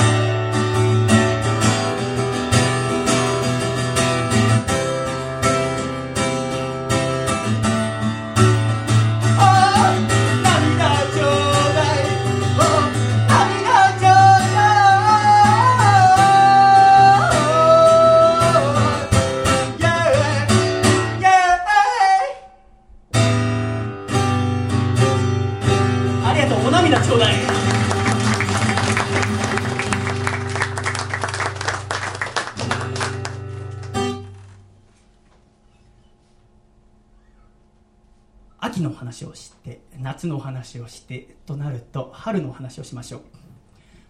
[40.20, 43.20] 夏の話をしてとなると春の話をしましょう。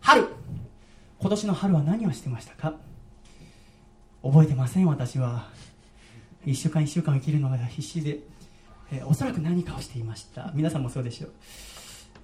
[0.00, 0.26] 春。
[1.20, 2.74] 今年の春は何をしてましたか？
[4.24, 5.46] 覚えてません私は。
[6.46, 8.18] 1週間1週間生きるのが必死で、
[8.90, 10.50] えーおそらく何かをしていました。
[10.52, 11.30] 皆さんもそうでしょう。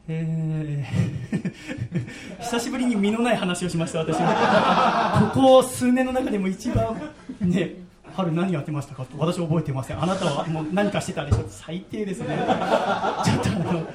[0.09, 5.31] えー 久しぶりに身のない話をしました私は。
[5.33, 7.01] ここ数年の中でも一番
[7.41, 10.03] ね春何やってましたかと私覚えてません。
[10.03, 12.37] あなたはもう何かしてたでしょ最低ですね。
[13.25, 13.87] ちょっとあの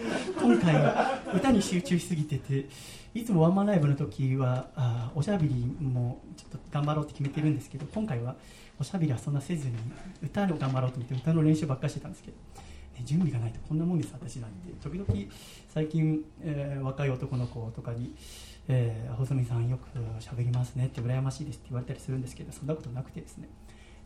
[0.42, 0.76] 今回
[1.36, 2.68] 歌に集中しすぎてて
[3.14, 8.36] いつもワンマンライブの時はあおしゃべりもちょっと頑張ろうって決めてるんですけど今回は
[8.80, 9.76] おしゃべりはそんなせずに
[10.24, 12.38] 歌を頑張ろうと思って歌の練習ばっかりしてたんですけど、
[12.96, 14.72] ね、準備がないとこんなもんです私なんて。
[14.82, 15.08] 時々
[15.74, 18.16] 最近、えー若い男の子とかに
[18.68, 19.88] 「えー、細見さんよく
[20.22, 23.50] しゃべりますね」って羨ましいですって言われたりするんですけどそんなことなくてですね。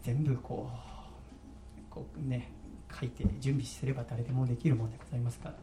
[0.05, 2.51] 全部こうこうね
[2.99, 5.55] 書いて準備すれば誰でもできるものでございますから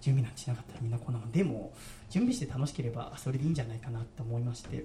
[0.00, 1.32] 準備なんてしなかったらみんなこんなもん。
[1.32, 1.72] でも
[2.10, 4.84] 準備して楽しければそれでいいんじゃないかなと思いまして。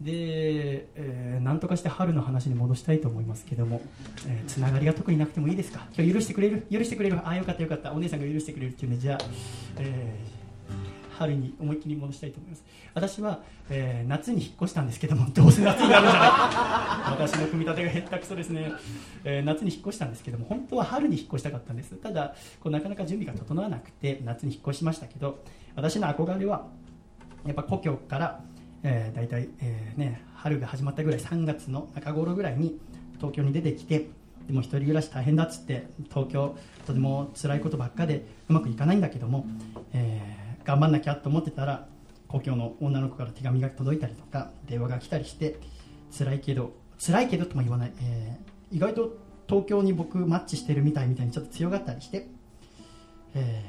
[0.00, 3.80] で、えーなんとかして春の話に戻したいと思いますけども、
[4.26, 5.86] えーつながりが特になくてもいいですか？
[5.96, 6.66] 今日許してくれる？
[6.70, 7.18] 許してくれる？
[7.18, 7.92] ああよかったよかった。
[7.92, 9.18] お姉さんが許してくれるっていうんでじゃあ、
[9.78, 10.43] えー
[11.14, 12.64] 春に思いっきり戻したいと思います。
[12.94, 13.40] 私は、
[13.70, 18.72] えー夏に引っ越したんですけども どうせ夏になるんじゃない私の組み立てがへったくそですね、
[19.24, 21.94] えー夏に引っ越したんですけども本当は春に引っ越したかったんです。
[21.96, 25.42] ただこうなかなか準備が整わなくて夏に引っ越しましたけど
[25.76, 26.66] 私の憧れは
[27.46, 28.44] やっぱ故郷から、
[28.82, 32.78] えー、大体、えーね、春が始まったぐらい3月の中頃ぐらいに
[33.16, 34.08] 東京に出てきて
[34.46, 36.56] でも一人暮らし大変だっつって東京
[36.86, 39.46] とても辛いことばっかでうまくいかないんだけども、
[39.92, 41.86] えー頑張んなきゃと思ってたら
[42.28, 45.56] 故郷の女の子から手紙が届いたりとか電話が来たりして
[46.16, 52.26] 辛いけど辛いけどとも言わない、えー意外と東京に僕マッチしてるみたいみたいにちょっと強がったりして、
[53.34, 53.64] え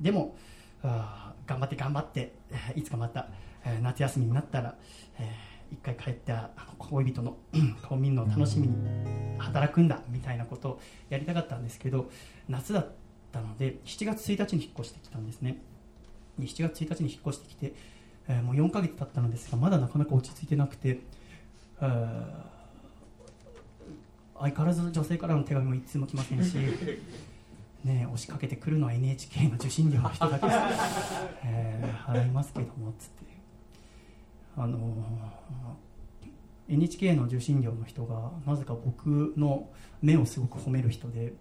[0.00, 0.36] ーでも
[0.82, 3.28] あ頑張って頑張ってえーいつかまた、
[3.66, 4.74] えー夏休みになったら、
[5.18, 7.36] えー一回帰った恋人の
[7.88, 8.74] 婚民の楽しみに
[9.38, 12.10] 働くんだみたいなことをやりたかったんですけど
[12.46, 12.92] 夏だっ
[13.32, 15.62] たので7月1日に引っ越してきたんですね。
[16.40, 17.74] 7月1日に引っ越してきて、
[18.28, 21.00] えーもう4ヶ月経ったのですがまだなかなか落ち着いてなくて、
[21.80, 22.52] えー
[24.38, 26.56] 相変わらず女性からの手紙も一通も来ませんし
[27.84, 30.58] ねえ押しかけてくるのは NHK の受信料の人だけです、
[31.44, 33.24] えー払いますけどもつって。
[34.56, 34.82] あのー
[36.68, 39.68] NHK の受信料の人がなぜか僕の
[40.00, 41.34] 目をすごく褒める人で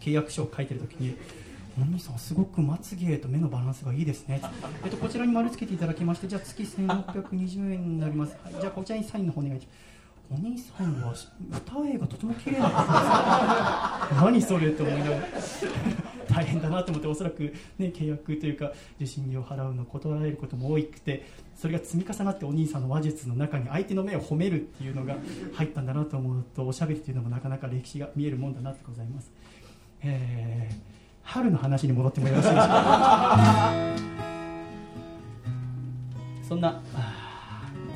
[0.00, 1.16] 契約書を書いてる時に
[1.78, 4.40] 「お兄さんすごくまつげと目のバランスがいいですね」
[4.84, 9.96] えっと、こちらに丸つけていただきましてじゃあ月1620円になります、はい、じゃあこちらにサインの方お願いします。
[10.28, 11.14] お兄さんは
[11.52, 14.24] 歌絵がとても綺麗な方です。
[14.24, 15.22] 何それって思いながら。
[16.28, 21.24] 大変だなと思っておそらく、ね、契約というか受信料を払うの断られることも多くて
[21.54, 25.16] それが積み重なってお兄さんの話術の中に相手の目を褒めるっていうのが
[25.54, 29.30] 入ったんだなと思うとおしゃべりっていうのもなかなか歴史が見えるもんだなってございます、
[30.02, 30.95] えー
[31.26, 33.70] 春の話に戻ってもよろしいでしょうか？
[36.48, 36.80] そんな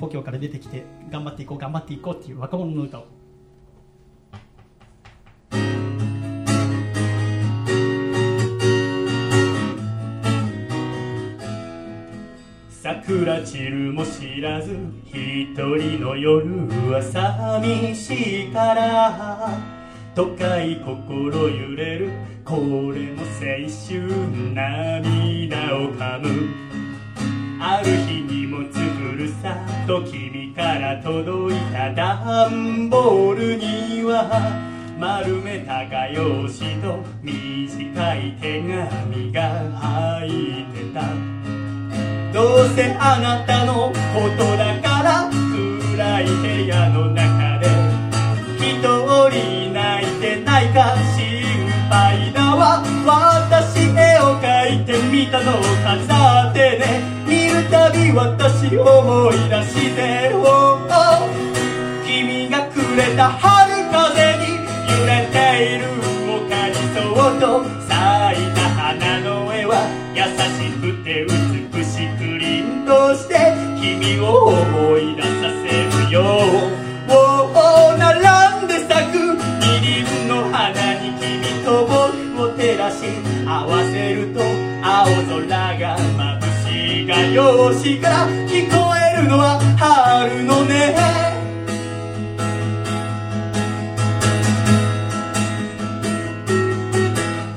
[0.01, 3.07] 故郷から出てきて頑張っていこう頑張っていこうっていう若者の歌を。
[12.71, 14.77] 桜散るも知らず
[15.07, 16.47] 一人の夜
[16.93, 19.80] は寂しいから。
[20.15, 22.11] 都会心揺れる。
[22.45, 23.47] これも青
[23.87, 26.49] 春涙をかむ。
[27.61, 29.57] ある日荷物ふるさ。
[29.87, 34.69] と君から届いた段ボールには。
[34.99, 36.99] 丸めた画用紙と。
[37.23, 41.03] 短い手紙が入ってた。
[42.33, 43.95] どうせあなたのこ
[44.37, 45.31] とだから。
[45.31, 47.30] 暗い部屋の中
[50.51, 52.83] 泣いてないか心配だわ。
[53.07, 56.83] 私絵を描いてみたのを飾ってね。
[57.25, 60.33] 見るたび私思い出して。
[60.35, 60.41] お
[62.05, 64.59] 君がくれた春風に
[64.91, 65.37] 揺れて
[65.77, 65.87] いる
[66.29, 67.93] おかりそうと咲
[68.43, 75.29] いた花の絵は優しくて美しく凛として君を思い出さ
[75.63, 76.60] せるよ。
[82.41, 83.05] 僕を照らし
[83.47, 84.41] 合わせると
[84.83, 90.71] 青空が眩しいが用紙から聞こえるのは春の音。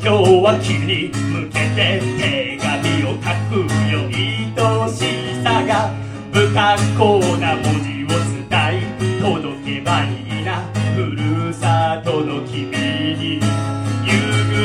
[0.04, 3.56] 今日は君に向けて手紙を書く
[3.90, 5.00] よ愛し
[5.42, 5.94] さが
[6.34, 6.60] 不格
[7.00, 8.08] 好な文字を
[8.50, 10.62] 伝え届けばいいな。
[10.94, 12.93] ふるさとの君。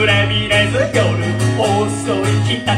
[0.09, 1.05] れ見れず夜
[1.61, 2.73] 遅い帰宅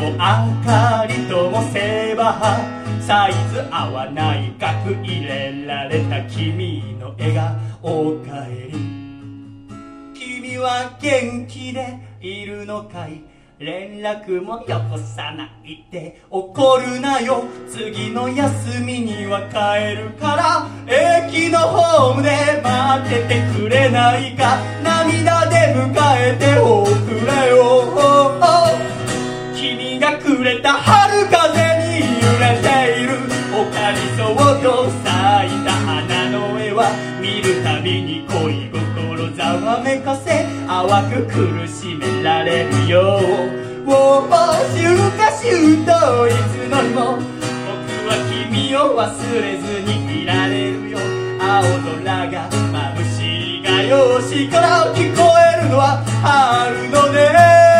[0.00, 0.18] も明
[0.66, 2.58] かりともせば
[3.00, 7.32] サイズ合わない額入れられた君の笑
[7.80, 8.78] 顔おかえり。
[10.14, 13.33] 君は元気でいるのかい？
[13.60, 16.20] 連絡もよこさないで。
[16.28, 17.44] 怒るなよ。
[17.70, 20.66] 次の休みには帰るから。
[20.88, 24.58] 駅のホームで待っててくれないか。
[24.82, 26.90] 涙で迎えておく
[27.24, 27.94] れよ。
[29.54, 31.38] 君がくれた春風
[31.78, 33.14] に揺れている。
[33.54, 35.06] おかりそうと咲
[35.46, 36.90] いた花の絵は
[37.22, 40.53] 見るたびに恋心ざわめかせ。
[40.74, 43.20] 淡く苦しめられるよ
[43.86, 44.22] おお
[44.76, 47.14] 週か週といつの日も。
[47.14, 48.16] 僕は
[48.50, 49.06] 君を忘
[49.40, 50.98] れずにいられるよ。
[51.38, 51.62] 青
[52.02, 57.73] 空が眩しいが用紙から聞こえるのは春の音。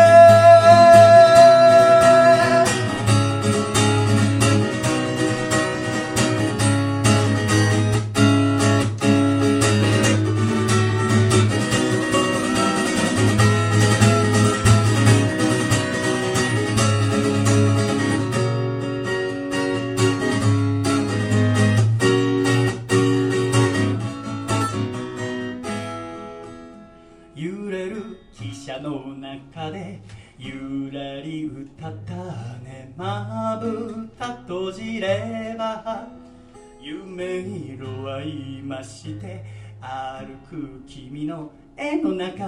[38.75, 39.41] 今して
[39.79, 42.45] 歩く君の絵の中。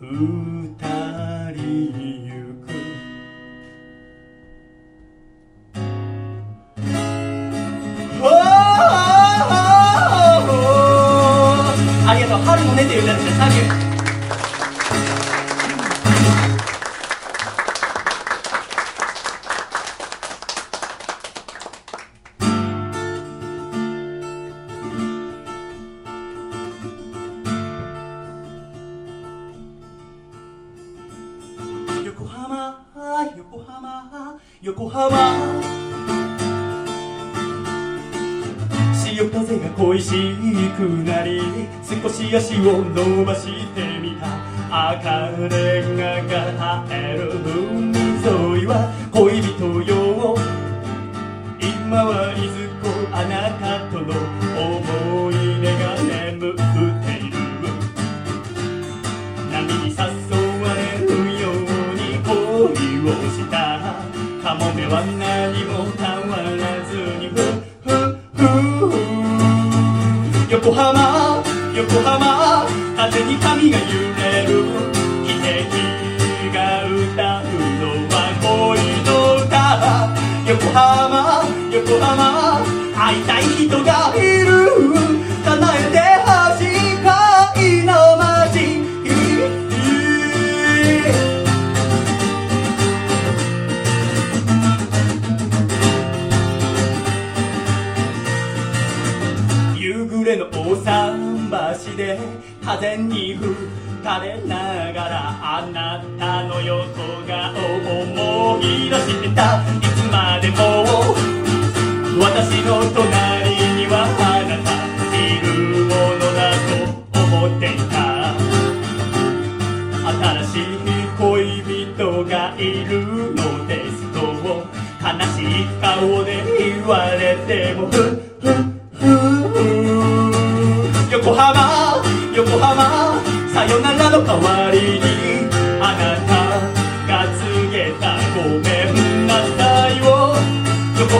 [0.00, 0.74] 二
[1.54, 1.92] 人
[2.26, 2.68] 行く。
[8.20, 8.30] おー！
[12.06, 12.38] ありがとう。
[12.38, 13.24] 春の音という歌です
[13.78, 13.83] ね
[42.36, 44.26] 足を伸ばしてみた。
[44.90, 45.30] 赤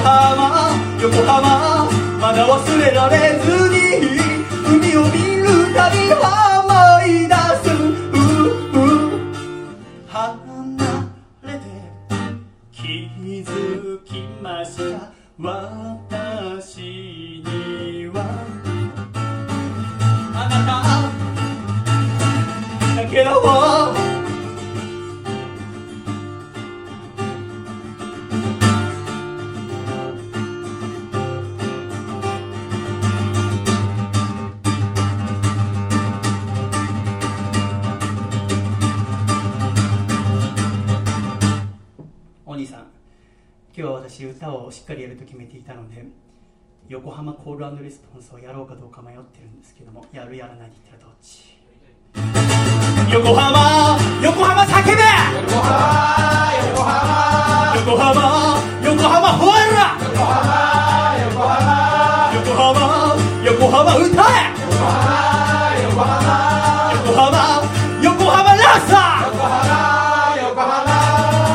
[0.05, 1.89] 浜横浜
[2.21, 3.64] まだ忘れられず。
[47.15, 51.55] 浜コールレスポンスをやろうかどうか迷ってるんですけどもやるやらないで言ったらどっち？
[53.13, 54.93] 横浜横浜叫べ！
[55.47, 55.79] 横浜
[56.67, 57.23] 横浜
[57.85, 60.59] 横浜横浜ほえら横浜
[62.35, 62.83] 横浜
[63.45, 64.51] 横浜横浜歌え！
[65.85, 66.19] 横浜
[66.95, 67.31] 横浜横浜
[68.03, 68.93] 横浜ラッサ
[69.31, 69.63] 横浜
[70.43, 70.83] 横浜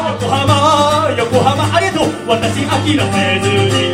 [0.07, 0.55] 横浜
[1.17, 2.07] 横浜ありがとう！
[2.29, 3.88] 私諦めずに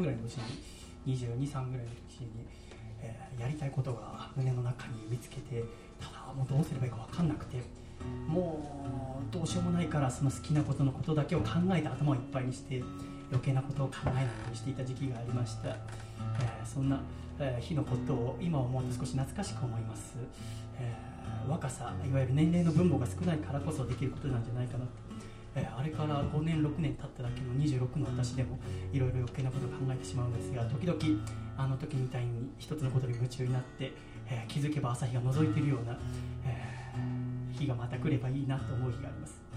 [0.00, 0.36] ぐらいの年
[1.06, 2.46] に223ぐらいの時に、
[3.00, 5.64] えーやりたいことが胸の中に見つけて
[5.98, 7.62] ただもうどうすればいいか分かんなくて
[8.28, 12.82] もうどうしようもないからその好きなことのことだけを考えて頭をいっぱいにして
[13.30, 17.00] 余計なことを考えないようにしていた時期がありました、えーそんな、
[17.38, 20.16] えー日のことを今思うと少し懐かしく思います、
[20.78, 21.10] えー
[21.48, 24.90] 若さいわゆる年齢の分母が少ないからこそできることなんじゃないかなと。
[25.56, 28.58] えーあれから5年6年経っただけの26の私でも
[28.92, 30.98] いろいろ余計なことを考えてしまうんですが時々
[31.56, 33.92] あの時みたいに一つのことに夢中になって、
[34.28, 35.98] えー気づけば朝日が覗いているような、
[36.44, 39.49] えー日がまた来ればいいなと思う日があります。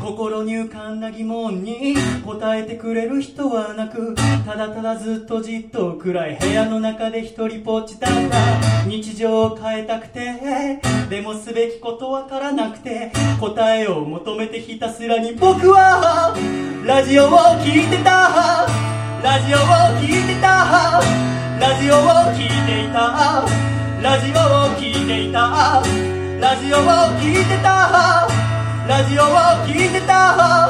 [0.00, 1.94] 心に浮かんだ疑問に
[2.24, 4.14] 答えてくれる人はなく
[4.46, 8.86] ただただずっとじっと暗い部屋の中で一人ぽっちだった。
[8.86, 16.34] 日常を変えたくてでもすべきことわからなくて答えを求めてひたすらに僕は
[16.86, 17.28] ラジオを
[17.62, 18.66] 聞いてた。
[19.22, 19.60] ラジオを
[20.00, 21.00] 聞いてた。
[21.60, 21.98] ラジオを
[22.34, 23.44] 聞いていた。
[24.02, 24.40] ラジオを
[24.78, 25.82] 聞いていた。
[26.40, 26.80] ラジオを
[27.20, 28.49] 聞いてた。
[28.90, 29.26] ラジオを
[29.70, 30.66] 聞いてた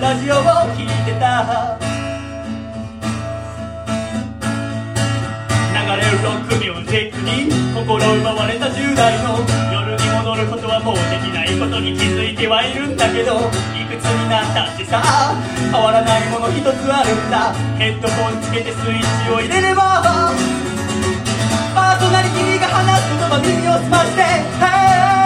[0.00, 0.42] ラジオを
[0.74, 1.78] 聞いてた
[5.70, 9.38] 流れるロックミュージックに心奪われた10代の
[9.70, 15.00] 夜に戻ることはもうできないことに気づいてはいるんだけどいくつになったってさ
[15.70, 17.54] 変わらないもの一つあるんだ。
[17.78, 20.02] ヘッドホンつけてスイッチを入れれば
[21.76, 25.21] パーソナリティが話す言葉耳を澄ましてへ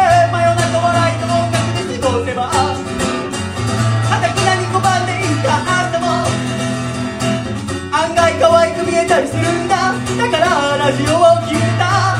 [10.86, 12.14] ラジオを聞いた。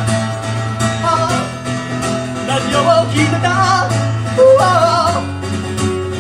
[2.49, 3.49] ラジオを聞いてた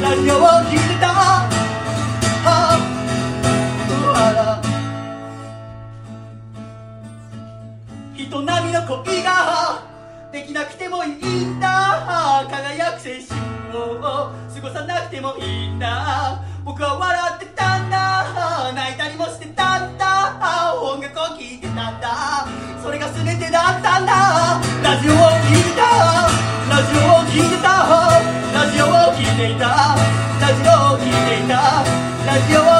[0.00, 0.38] ラジオを
[0.70, 1.10] 聞いてた
[8.14, 9.82] 人並みの恋が
[10.30, 12.46] できなくてもいいんだ。
[12.48, 16.44] 輝く青春を過ごさなくてもいいんだ。
[16.66, 18.74] 僕は笑ってたんだ。
[18.74, 20.74] 泣いたりもしてたんだ。
[20.74, 22.42] 音楽を聴いてたんだ。
[22.82, 24.58] それが全てだったんだ。
[24.82, 26.26] ラジオを聴いてた。
[26.66, 27.86] ラジオを聴いてた。
[28.50, 29.94] ラジオを聴いていた。
[30.42, 31.86] ラジオを聴いていた。
[32.26, 32.75] ラジオを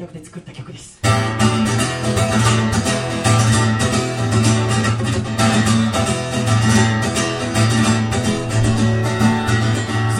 [0.00, 1.00] う男になりたくて作った曲です。
[1.02, 1.08] 好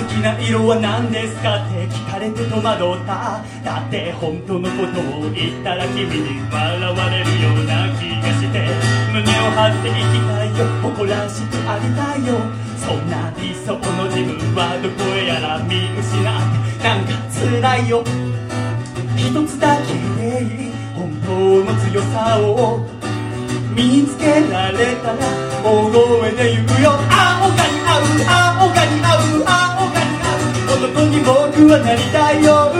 [0.09, 3.43] きな色は何ですかって聞かれて戸惑った。
[3.65, 8.69] だって本当のことを言ったら君に笑われるような気がして。
[9.13, 10.67] 胸を張っていきたいよ。
[10.83, 12.39] 誇らしくありたいよ。
[12.77, 16.71] そんな理想の自分はどこへやら見失って。
[16.85, 18.05] なんか辛いよ。
[19.21, 21.29] 一つだけでいい本当
[21.63, 22.81] の強さを
[23.77, 25.21] 身につけられたら
[25.63, 26.97] 大声で言うよ。
[26.97, 29.53] 青が似合う青が似合う青
[29.93, 31.29] が似合う男に僕
[31.69, 32.73] はなりたいよ。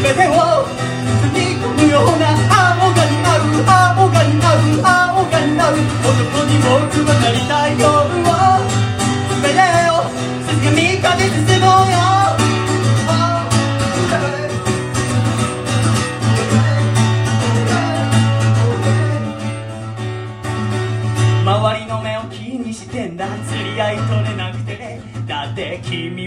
[0.00, 8.08] 全てを包み込むような青が似合う青が似合う青が似合う男に僕はなりたいよ
[9.42, 9.60] 全て
[9.92, 10.08] を
[10.48, 11.89] 包み込んで進もう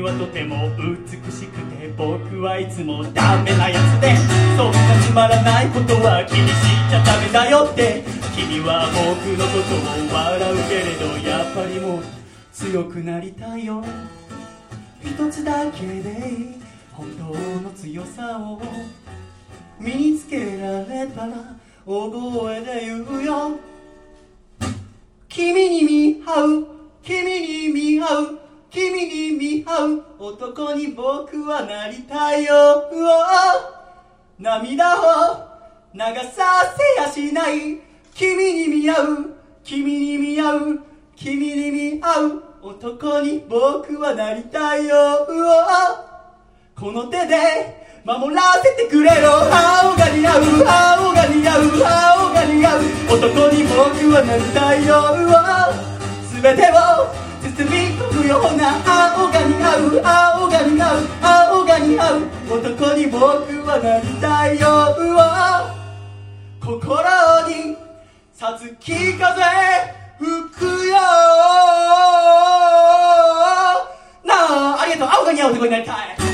[0.03, 4.15] はとても美しくて僕はいつもダメなやつで。
[4.57, 6.53] そんなつまらないことは気にし
[6.89, 8.03] ちゃダメだよって。
[8.35, 12.03] 君は僕のことを笑うけれどやっぱりもう
[12.51, 13.83] 強くなりたいよ。
[15.01, 17.23] 一つだけでいい本当
[17.61, 18.61] の強さを。
[19.79, 23.51] 身につけられたら大声で言うよ。
[25.29, 26.67] 君に見合う。
[27.01, 28.42] 君に見合う。
[28.73, 32.89] 君に見合う男に僕はなりたいよ。
[34.39, 35.35] 涙を
[35.93, 35.99] 流
[36.31, 37.79] させやしない。
[38.15, 40.79] 君に見合う君に見合う
[41.15, 44.95] 君に見合う男に僕はなりたいよ。
[46.75, 55.13] この手で守らせてくれよ青が似合う青が似合う青が似合う男に僕はなりたいよ。
[56.41, 56.73] 全てを
[57.55, 57.92] 包み
[58.27, 58.77] ような
[59.17, 63.19] 青が似合う青が似合う青が似合う男に僕
[63.65, 64.95] はなりたいよ
[66.59, 67.03] 心
[67.49, 67.77] に
[68.33, 69.41] さつき風
[70.19, 70.25] 吹
[70.57, 70.95] くよ
[74.25, 75.09] なあありがとう。
[75.19, 76.32] 青が似合う男になりたい。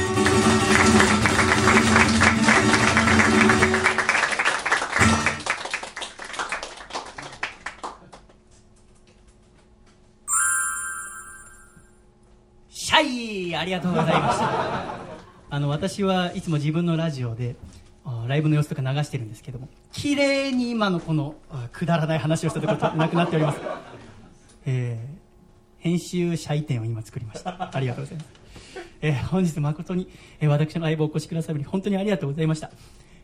[13.55, 14.99] ありがとうございました
[15.51, 17.55] あの私はいつも自分のラジオで
[18.27, 21.35] ライブの様子とか流してるんですけども綺麗に今のこの
[21.71, 23.59] くだらない話をしたところなくなっております、
[24.65, 25.19] えー
[25.81, 27.71] 編集シャイ店を今作りました。
[27.73, 28.29] ありがとうございます、
[28.99, 30.09] えー本日誠に、
[30.41, 32.69] えー私の相棒をお越しくださり本当にありがとうございました。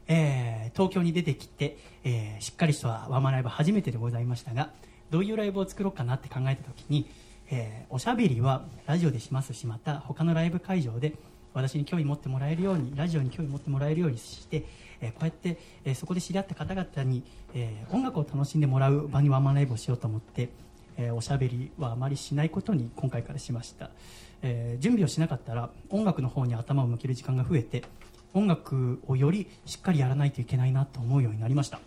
[0.07, 4.69] えー東京に出てきて、えーしっかりしたワンマンライブ初めてでございましたが
[5.09, 7.09] どういうライブを作ろうかなって考えた時に、
[7.49, 9.53] えーおしゃべりはラジオでします。
[9.53, 11.13] しまた他のライブ会場で
[11.53, 14.65] 私に興味持ってもらえるようにラジオに興味持ってもらえるようにして、
[14.99, 17.23] えーこうやって、えーそこで知り合った方々に、
[17.53, 20.49] え音楽を楽しんでもらう場にワンマンライブをしようと思って、
[20.97, 23.91] えおしゃべりはあまりしないことに今回からしました、
[24.41, 27.83] えー準備をしなかったら音楽の方に頭を向ける時間が増えて
[28.33, 31.79] 音楽をよりしっかりやらないといけないなと思うようになりました。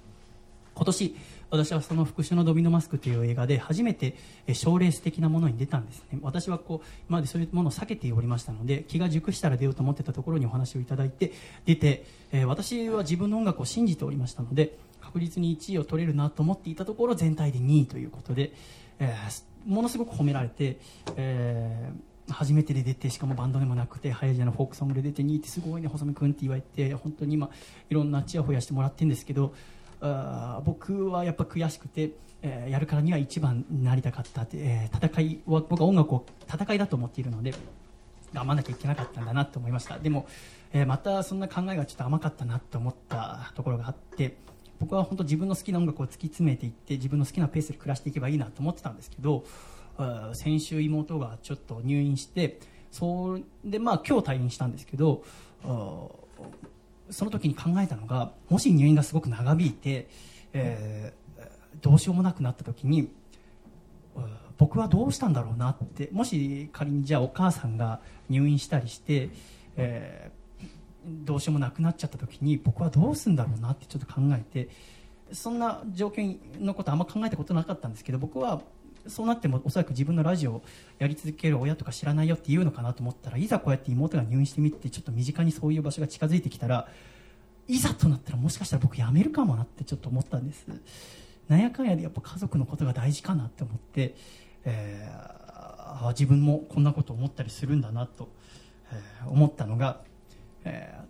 [0.74, 1.16] 今年
[1.50, 4.14] 私はその復讐のドミノマスクという映画で初めて
[4.52, 6.18] 賞レース的なものに出たんですね。
[6.22, 11.32] 私はこう今までそういうものを避けておりましたので気が熟したら出ようと思ってたところにお話をいただいて
[11.64, 18.52] 出て、えー私は自分の音楽を信じておりましたので確実に1位を取れるなと思っていたところ全体で2位ということで、
[18.98, 20.78] えーものすごく褒められて、
[21.16, 27.50] えー初めてで出てしかもバンドでもなくてハイジャのフォークソングで出て2位ってすごいね細見君って言われて本当に今
[27.88, 29.54] いろんなチヤホヤしてもらってるんですけど
[30.00, 37.52] あ僕はやっぱ悔しくて、えーやるからには一番になりたかったって、えー戦いは僕は音楽を戦いだと思っているので
[38.32, 39.98] 頑張らなきゃいけなかったんだなと思いました。
[39.98, 40.26] でも、
[40.72, 44.36] えーまたそんな考えがちょっと甘かったなと思ったところがあって
[44.78, 49.44] 僕は本当自分の好きな音楽を突き詰めていって自分の好きなペースで暮らしていけばいいなと思ってたんですけど
[50.34, 52.60] 先週妹がちょっと入院して
[52.92, 55.24] それでまあ今日退院したんですけど
[57.10, 60.08] その時に考えたのがもし入院がすごく長引いて、
[60.52, 61.28] えー
[61.80, 63.08] どうしようもなくなった時に
[64.56, 69.30] 僕はどうしたんだろうなってもし仮にじゃあお母さんが入院したりして、
[69.76, 70.38] えー
[71.08, 74.68] どうしようもなくなっちゃった時に僕はどうするんだろうなってちょっと考えて
[75.32, 78.60] そんな状況のことあんま考えたことなかったんですけど僕は
[79.08, 80.62] そうなってもおそらく自分のラジオを
[80.98, 86.88] やり続ける親とか知らないよって言うのかなと思ったらいざこうやって妹が入院してみてちょっと身近にそういう場所が近づいてきたら
[87.66, 90.66] いざとなったらもしかしたら僕やめるかもなってちょっと思ったんです。
[91.48, 94.14] なんやかんやでやっぱ家族のことが大事かなって思って、
[94.64, 95.38] えー
[95.90, 98.28] あ自分もこんなこと思ったりするんだなと、
[98.92, 100.00] えー思ったのが、
[100.64, 101.08] えー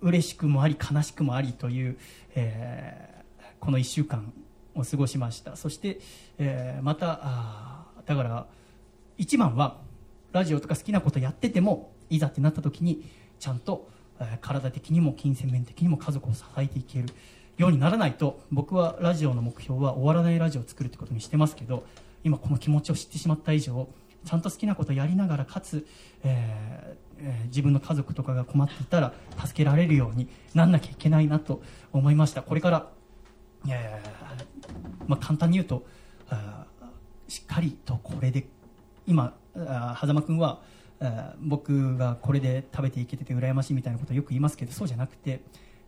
[0.00, 1.96] 嬉しくもあり悲しくもありという、
[2.34, 3.22] えー
[3.60, 4.32] この1週間
[4.74, 5.56] を過ごしました。
[5.56, 6.00] そして、
[6.38, 8.46] えーまたあだから
[9.18, 9.78] 一番は
[10.32, 13.04] ラジオとか好きなことやっててもいざってなった時に
[13.38, 13.88] ちゃんと、
[14.20, 17.08] えー体的にも金銭面的にも家族を支えていける
[17.58, 21.84] ようにならないと僕はラジオの目標は終わらないラジオを作るってことにしてますけど
[22.24, 23.88] 今この気持ちを知ってしまった以上
[24.24, 25.86] ちゃんと好きなことやりながらかつ、
[26.24, 31.62] えーえー自分の家族とかが困っていたら助けられるようになんなきゃいけないなと
[31.92, 32.42] 思いました。
[32.42, 32.88] これから、
[33.68, 35.84] えーまあ、簡単に言うと
[36.28, 36.66] あ
[37.28, 38.46] しっかりとこれで
[39.06, 40.62] 今あ狭間君は
[41.00, 45.42] あ僕がこれで食べていけてて羨ましいみたいなことをよく言いますけどそうじゃなくて、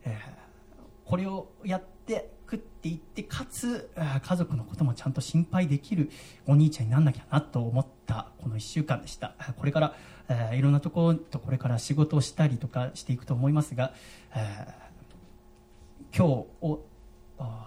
[0.04, 0.18] え
[1.04, 3.90] これをやって食っていってかつ
[4.22, 6.10] 家族のこともちゃんと心配できる
[6.46, 9.34] お兄ちゃんになんなきゃなと思ったこの1週間でした。
[9.56, 9.94] これから、
[10.28, 13.92] えーいろんなところとこれから仕事をしたりとかしていくと思いますが、
[14.34, 14.84] えー
[16.16, 16.84] 今日を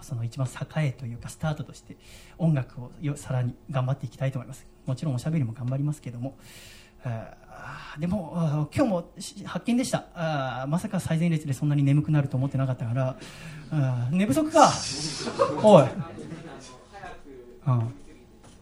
[0.01, 1.97] その一番栄えというかスタートとして
[2.37, 4.65] 音楽をよさらに頑張っていきたいと思います。
[4.85, 6.37] もちろんおしゃべりも頑張りますけども。
[7.99, 10.05] でも今日もし発見でした。
[10.13, 13.17] あーまさか最前列でそんなに眠くなると思ってなかったから。
[14.11, 14.71] 寝不足か。
[15.61, 15.89] おい、うん、
[17.67, 17.91] あ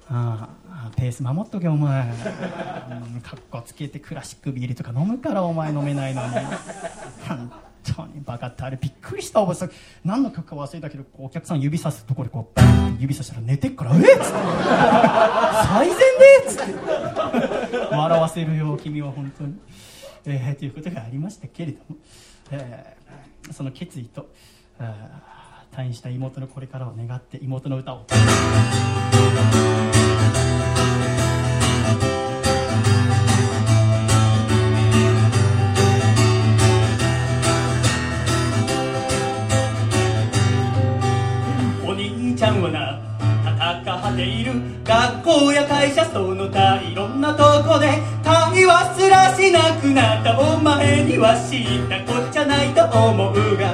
[0.09, 0.49] あ
[0.95, 6.33] ペース守っとけお前、うん、かっこつけてクラシックビールとか飲むからお前飲めないのに。
[7.27, 7.51] 本
[7.95, 9.71] 当にバカってあれびっくりしたおばさん
[10.03, 14.21] 何の曲か忘れたけどお客さん指さすところでこうバンって指さしたら寝てっからえっつって
[15.67, 16.03] 最善で
[16.43, 19.55] っつって笑わせるよ君は本当に、
[20.25, 21.97] えーということがありましたけれども、
[22.51, 23.05] えー
[23.51, 24.27] その決意と
[25.71, 28.05] 退院した妹のこれからを願って妹の歌を
[44.25, 44.53] いる
[44.83, 53.73] 学校や会社その他いろんなとこで会話すらしなくなったお前には知ったこっちゃないと思うが。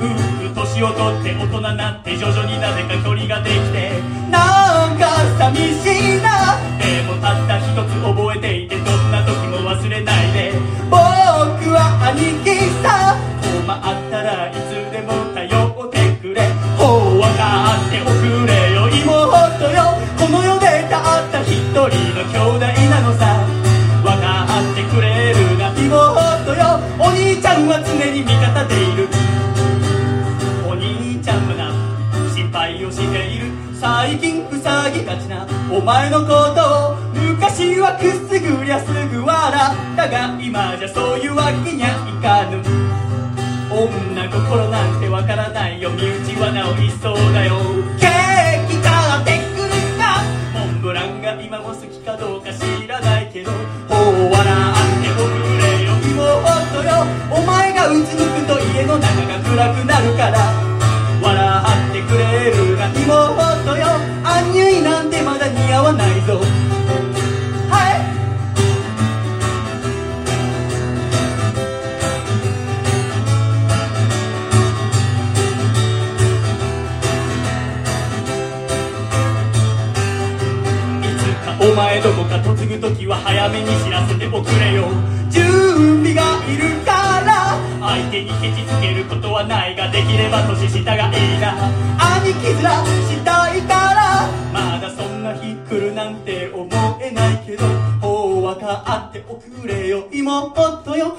[0.00, 3.90] うー年を取って大人になって徐々になぜか距離ができて
[4.30, 5.08] なんか
[5.38, 6.58] 寂しいな。
[6.78, 10.52] でもたった一つ覚えていてどんな時も忘れないで。
[10.90, 14.81] 僕は兄貴さ困ったらいつ
[22.22, 23.46] の兄弟なのさ。
[24.04, 26.80] わかってくれるな妹よ。
[26.98, 29.08] お兄ちゃんは常に味方でいる。
[30.68, 33.50] お兄ちゃんはな心配をしている。
[33.80, 35.46] 最近塞ぎがちな。
[35.70, 40.38] お前のことを昔はくすぐりゃすぐ笑ったが。
[40.40, 42.62] 今じゃそういうわけにゃいかぬ。
[43.70, 45.90] 女心なんてわからないよ。
[45.90, 48.21] 身内はなおいそうだよ。
[54.30, 55.92] 笑っておくれよ
[56.84, 60.52] よお前がうつむくと家の中が暗くなるから
[61.22, 63.86] 笑ってくれるが妹よ
[64.24, 66.61] アんニュイなんてまだ似合わないぞ
[82.62, 84.86] 継ぐ時は早めに知らせておくれよ。
[85.30, 91.58] 準備がいるから相手にケチつけることはないができれば年下がいいな
[92.20, 96.68] 兄貴面したいからまだそんな日来るなんて思
[97.02, 97.66] えないけど
[98.00, 100.06] ほう分かっておくれよ。
[100.12, 101.10] 妹よ。
[101.10, 101.18] かっ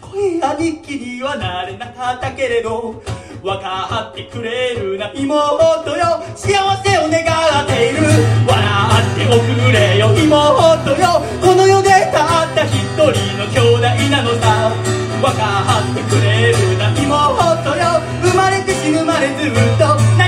[0.00, 3.02] こいい兄貴にはなれなかったけれど
[3.44, 6.24] 分かってくれるな妹よ。
[6.34, 6.48] 幸
[6.82, 8.00] せを願っている。
[8.48, 11.20] 笑っておくれよ妹よ。
[11.42, 13.04] この世でたった一人
[13.36, 14.72] の兄弟なのさ。
[15.20, 18.00] 分かってくれるな妹よ。
[18.22, 20.23] 生まれて死ぬまでずっと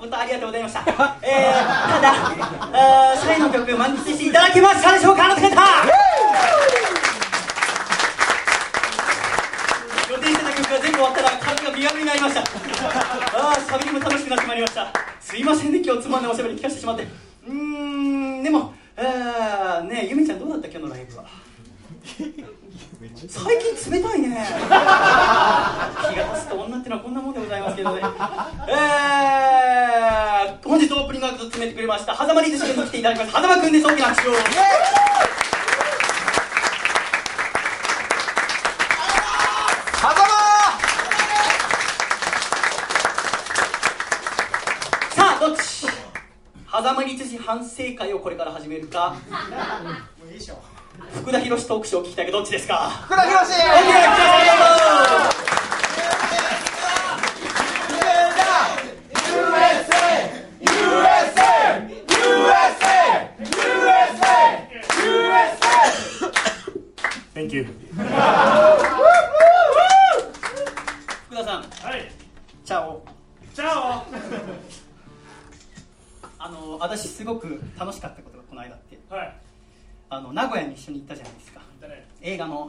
[0.00, 0.94] 本当ありがとうございまし、ただ
[2.72, 5.40] あーシャイの曲満喫していただけましたでしょうかあの方
[10.10, 12.44] 予定してた曲が全部終わったら体が身軽になりましたあ
[13.50, 14.90] あサビりも楽しくなってまいりました
[15.20, 17.06] すいませんね今日つまんないおしゃべり聞かせてしまって
[17.46, 21.26] うーんでもあーねえゆめちゃんどうだった今日のライブは
[23.28, 28.02] 最近冷たいね気が立つと女ってのはこんなもんでございますけどね
[28.68, 33.86] えー、本日オープニングアクト詰めてくれました狭間リズシ君に来ていただきました狭間くんです。
[33.86, 34.38] 大きな拍手をさ
[45.18, 45.62] あどっち？
[46.70, 49.16] 狭間律師反省会をこれから始めるか。
[51.14, 52.90] 福田博トークショーを聞きたいけどどっちですか？
[53.06, 53.46] 福田博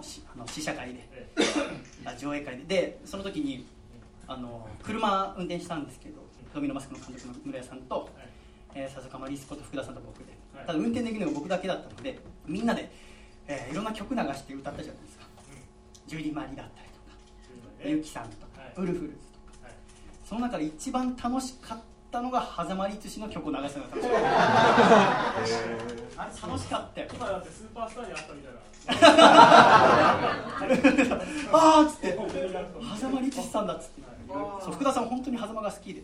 [0.33, 1.07] あの試写会で
[2.19, 2.63] 上映会で。
[2.63, 3.65] でその時に
[4.27, 6.21] あの車運転したんですけど
[6.53, 8.09] ドミノマスクの監督の村屋さんと、
[8.73, 10.25] えー、笹川リスコと福田さんと僕で。
[10.55, 10.65] はい。
[10.65, 12.89] ただ運転できるのが僕だけだったのでみんなで、
[13.47, 15.25] えーいろんな曲流して歌ったじゃないですか、
[16.07, 16.95] ジュリマリだったりと
[17.83, 18.73] かゆきさんとか、はい。
[18.77, 19.21] ウルフルズと
[19.61, 19.73] か、はい。
[20.23, 21.79] その中で一番楽しかっ
[22.11, 24.27] たのが狭間律師の曲を流すのが楽しかった
[26.21, 27.07] あれ楽しかったよ。
[27.13, 28.59] 今だってスーパースターに会ったみたいな。
[31.53, 32.17] あーっつって
[32.99, 34.01] 狭間律さんだっつって。
[34.63, 36.01] そう福田さん本当に狭間が好きで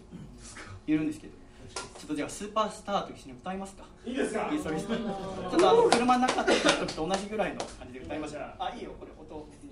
[0.88, 1.34] いるんですけど。
[1.78, 3.84] ちょっとじゃあスーパースターと一緒に歌いますか。
[4.06, 4.50] いいですか？
[4.50, 9.72] ちょっとあの車の中で歌ったと同じぐらいの感じで歌いましょうあいいよこれ音別に。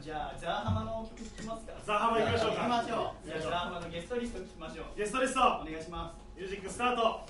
[0.00, 1.72] じゃあザーハマの曲聴きますか。
[1.84, 2.68] ザーハマいきましょうか。
[2.68, 4.86] ましょうじゃあザーハマのゲストリスト聴きましょう。
[4.96, 5.40] ゲストリスト。
[5.40, 6.40] お願いします。
[6.40, 7.20] ミュージックスタート。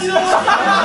[0.00, 0.75] 你怎么不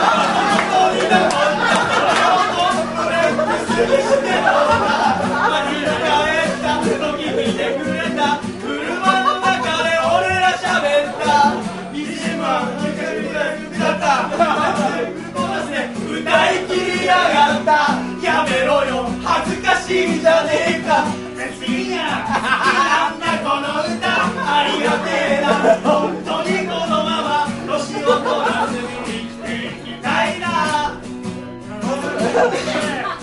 [32.34, 33.18] Yeah.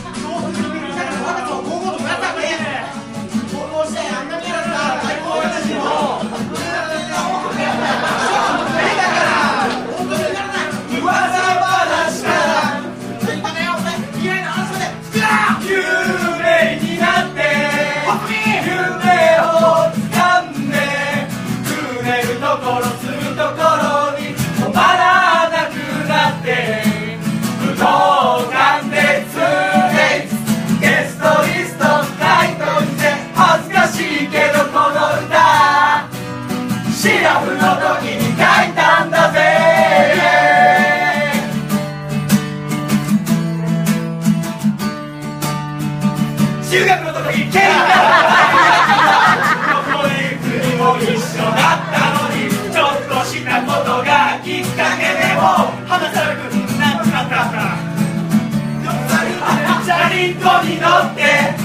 [60.39, 61.23] こに乗って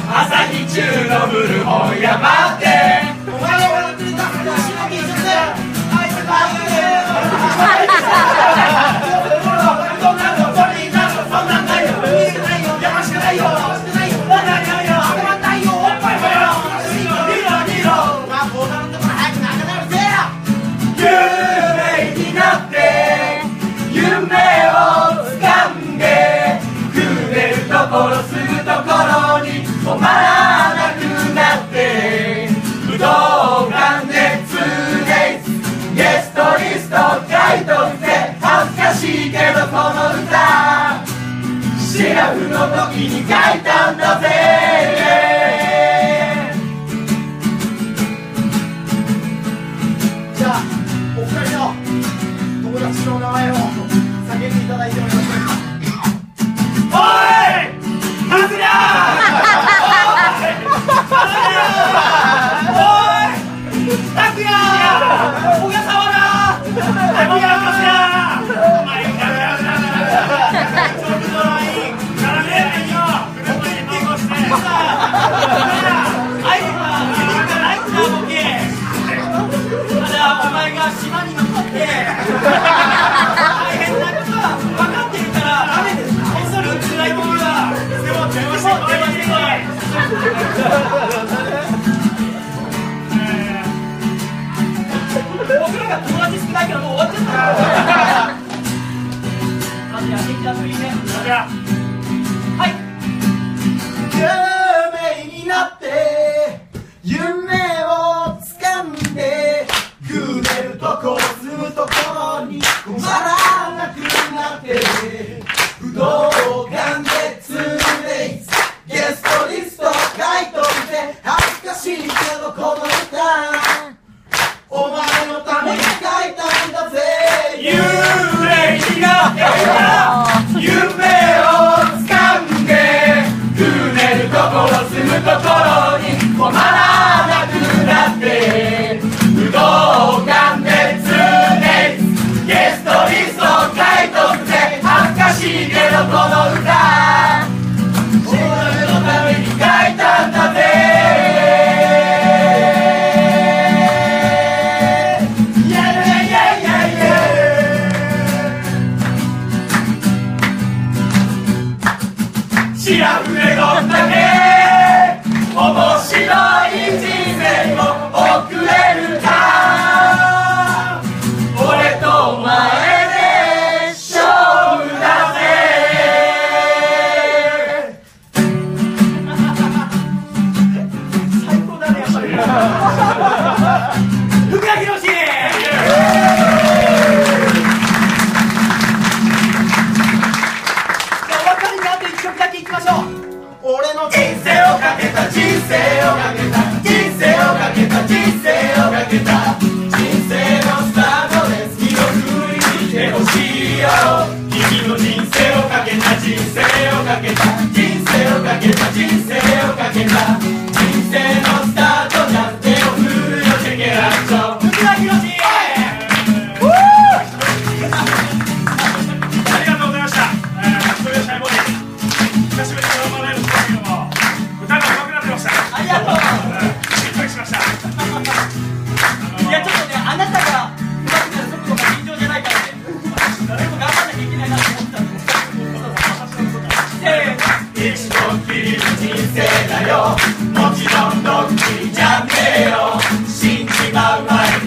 [0.09, 3.12] 朝日中のブルホ山で。
[42.53, 42.59] の
[42.91, 43.27] 時に書い
[43.63, 44.27] たんだぜ。
[50.35, 50.61] じゃあ
[51.17, 51.73] お二人の
[52.63, 53.57] 友達の名前をい
[54.67, 55.13] ただいてしか？
[56.91, 56.95] お
[65.71, 65.82] い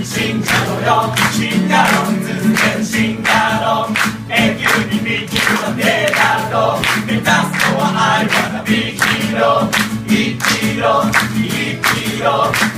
[0.05, 3.95] 進化の論進化ろずっと進化論
[4.29, 4.65] 永久
[4.95, 7.31] に見切るはデータ論目指す
[7.73, 9.01] のは愛はなびき
[9.33, 9.69] ろ
[10.07, 10.37] 一
[10.81, 12.76] 論一論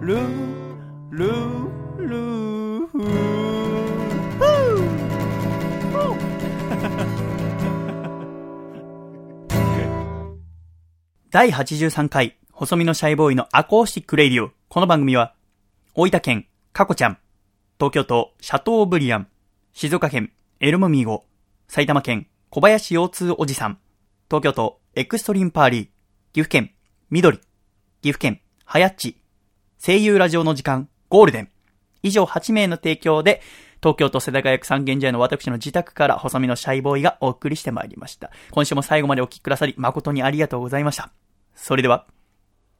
[0.00, 0.16] ル
[1.10, 1.28] ル
[1.98, 2.88] ル
[11.28, 14.52] 第83回、細身のシャイボーイのアコースティック radio。
[14.70, 15.34] この番組は、
[15.94, 17.18] 大分県、カコちゃん、
[17.78, 19.28] 東京都、シャトーブリアン、
[19.74, 21.26] 静岡県、エルモミーゴ、
[21.68, 23.78] 埼玉県、小林腰痛おじさん、
[24.30, 25.82] 東京都、エクストリームパーリー、
[26.32, 26.72] 岐阜県、
[27.10, 27.36] 緑、
[28.00, 29.20] 岐阜県、はやっち、
[29.82, 31.48] 声優ラジオの時間、ゴールデン。
[32.02, 33.40] 以上8名の提供で、
[33.82, 38.30] 東京都世田谷区三軒茶屋の私の自宅から細身のシャイボーイがお送りしてまいりました。
[38.50, 41.10] 今週も最後までお聴きくださり誠にありがとうございました。
[41.54, 42.06] それでは、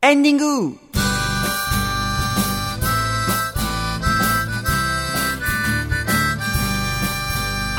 [0.03, 0.77] エンディング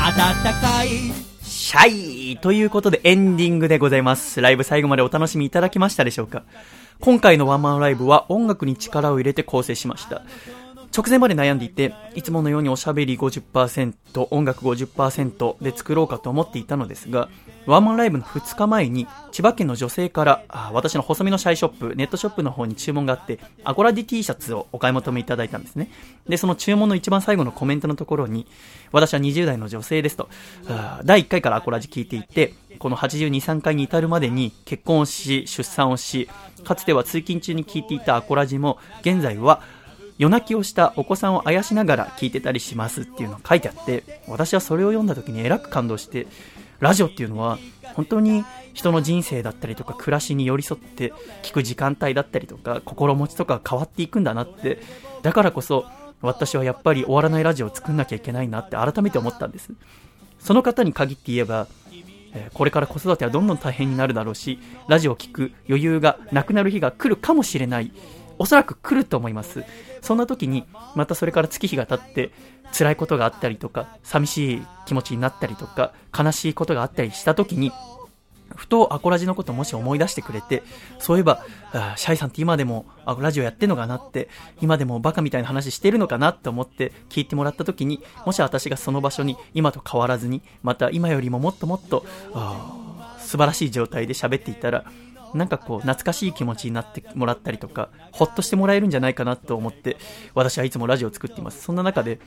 [0.00, 0.88] 暖かい
[1.44, 4.40] シャイとでエンディングでございます。
[4.40, 6.42] ライブ最後までお楽しみいただけましたでしょうか？
[7.00, 10.22] 今回のワンマンライブは音楽に力を入れて構成しました。
[10.94, 17.30] 直前まで悩んでいて、いつものようにおしゃべり50%、音楽50%で作ろうかと思っていたのですが、
[17.64, 25.88] ワンマンライブの2日前に、千葉県の女性から、あ私の細身のシャイショップ、ネットショップの方に注文があって、アコラディ T シャツをお買い求めいただいたんですね。
[26.28, 28.46] で、その注文の一番最後のコメントのところに、
[28.90, 30.28] 私は20代の女性ですと、
[31.04, 36.28] 第1回からアコラジ聞いていて、この82、3回に至るまでに結婚をし、出産をし、
[36.64, 39.62] かつては通勤中に聞いていたアコラジも、現在は
[40.22, 46.28] 夜泣きをしたお子さんをあやしながら聞いてたりしますっていうのが書いてあって、私はそれを読んだ時にえらく感動して、
[46.78, 47.58] ラジオっていうのは
[47.94, 51.12] 本当に人の人生だったりとか暮らしに寄り添って
[51.42, 54.78] 聞く時間帯だったりとか心持ちとか変わっていくんだなって、
[55.22, 55.86] だからこそ
[56.20, 59.72] 私はやっぱり終わらないラジオを作んなきゃいけないなって改めて思ったんです。
[60.38, 61.66] その方に限って言えば、
[62.54, 67.90] これから子育てはどんどん大変になるだろうし、ラジオを聞く余裕がなくなる日が来るかもしれない。
[68.42, 69.62] おそらく来ると思います。
[70.00, 70.64] そんな時に、
[70.96, 72.32] またそれから月日が経って、
[72.76, 77.70] 辛いことがあったりとか、寂しい気持ちになったりとか、悲しいことがあったりした時に、
[78.56, 80.64] ふとアコラジのこともし思い出してくれて、
[80.98, 84.28] そういえば、あシャイさんって今でもあラジオやってんのかなって、
[84.60, 92.04] 今でもバカみたいな話してるのかなって思って聞いてもらった時に、もし私がその場所に今と変わらずに、また今よりももっともっと、
[93.20, 94.84] 素晴らしい状態で喋っていたら、
[95.34, 99.96] なんかこう、懐かしい気持ちになってもらったりとか、ほっとしてもらえるんじゃないかなと思って、
[100.34, 101.62] 私はいつもラジオを作っています。
[101.62, 102.20] そんな中で、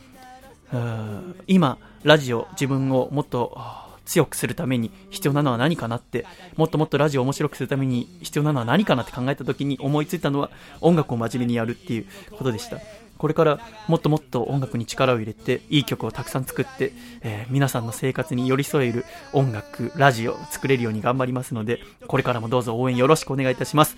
[1.47, 3.57] 今、ラジオ、自分をもっと
[4.05, 6.25] 強くするために必要なのは何かなって、
[6.55, 10.49] もっともっとラジオを面白くするために必要なのは何かなって考えた時に思いついたのは
[10.81, 12.77] 音楽を真面目にやるっていうことでした。
[13.25, 16.91] これからもっともっと音楽に力を入れて、いい曲をたくさん作って、
[17.23, 19.03] えー皆さんの生活に寄り添える
[19.33, 23.97] 音楽、ラジオを作れるように頑張りますので、これからもどうぞ応援よろしくお願いいたします。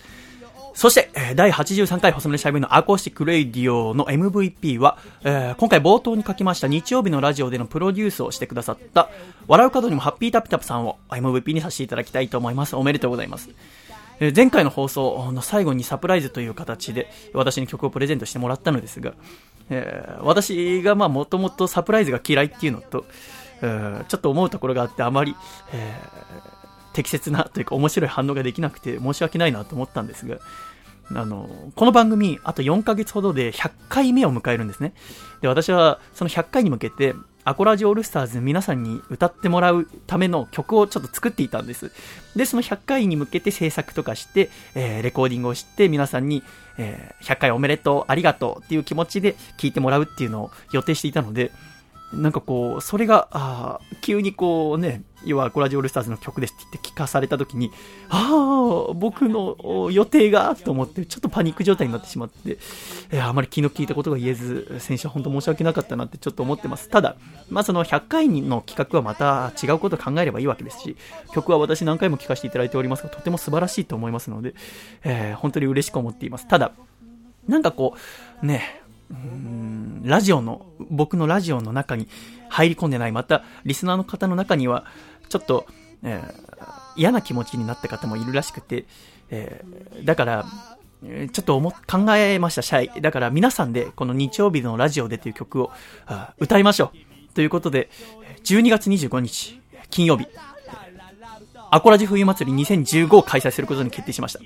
[0.73, 9.09] そして、第83回細身のシャイボーイのアコースティックレイディオの MVP は、えー今回冒頭に書きました日曜日のラジオでのプロデュースをしてくださった、
[9.49, 12.77] 笑う角にもハッピータピタプさんを MVP にさせていただきたいと思います。
[12.77, 13.49] おめでとうございます。
[14.19, 19.13] え前回の放送の最後にサプライズという形で私に曲をプレゼントしてもらったのですが、
[19.69, 23.05] えー私がまあもともとサプライズが嫌いっていうのと、
[23.61, 25.35] えーちょっと思うところがあってあまり、
[25.73, 26.57] えー
[26.93, 30.39] 適切なというか面白い反応ができなくて申し訳ないなと思ったんですが、
[31.13, 34.93] あの、この番組、あと4ヶ月ほどで100回目を迎えるんですね。
[35.41, 37.13] で、私はその100回に向けて、
[37.47, 41.93] アコラジオールスターズ皆さんに歌ってもらうための曲をちょっと作っていたんです。
[42.35, 46.43] で、その100回に向けて制作とかして、えーレコーディングをして皆さんに、
[46.77, 51.53] えー100回おめでとう、ありがとうっていう気持ちで聴いてもらうっていうのを予定していたので、
[52.13, 57.71] なんかこう、それが、あー急にこうね、要はコラジオールスターズの曲ですって言って聞かされた時に、
[58.07, 62.57] ああ、僕の予定が、と思って、ちょっとパニック状態になってしまって、
[63.11, 66.87] えーあまり気の利いたことが言えず、先週は本当申し訳なかったなってちょっと思ってます。
[66.87, 67.17] ただ、
[67.49, 70.95] まあその100回の企画はまた違うことを考えればいいわけですし、
[71.33, 74.53] 曲は私何回も聴かせていただいておりますが、とても素晴らしいと思いますので、
[75.03, 76.47] えー本当に嬉しく思っています。
[76.47, 76.71] ただ、
[77.47, 77.95] なんかこ
[78.41, 78.81] う、ね、
[80.03, 82.07] ラジオの、僕のラジオの中に
[82.49, 84.85] 入り込んでない、また、リスナーの方の中には、
[85.29, 85.65] ちょっと、
[86.03, 86.47] えー
[86.95, 88.85] 嫌な気持ちになった方もいるらしくて、
[89.29, 90.45] えーだから、
[91.03, 93.01] ちょっと思考えました、シャイ。
[93.01, 95.71] だから皆さんで、この日曜日のラジオでという曲を
[96.39, 96.91] 歌いましょ
[97.31, 97.33] う。
[97.35, 97.89] ということで、
[98.45, 99.61] 12月25日、
[99.91, 100.27] 金曜日、
[101.69, 104.39] アコラジ冬祭り2015を開催することに決定しました。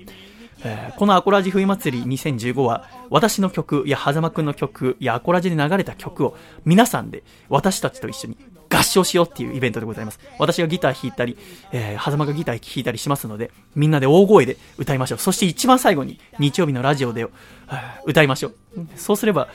[0.64, 8.38] えーこのアコラジ冬祭り2015は、私の曲や狭間くんの曲やアコラジで流れた曲を皆さんで私たちと一緒に
[8.70, 10.20] 合唱しようっていうイベントでございます。
[10.38, 11.38] 私がギター弾いたり、
[11.72, 15.18] えー、狭間がギター弾いたりしますので、みんなで大声で歌いましょう。
[15.18, 17.26] そして一番最後に日曜日のラジオで、
[17.68, 18.56] あ歌いましょう。
[18.96, 19.50] そうすれば、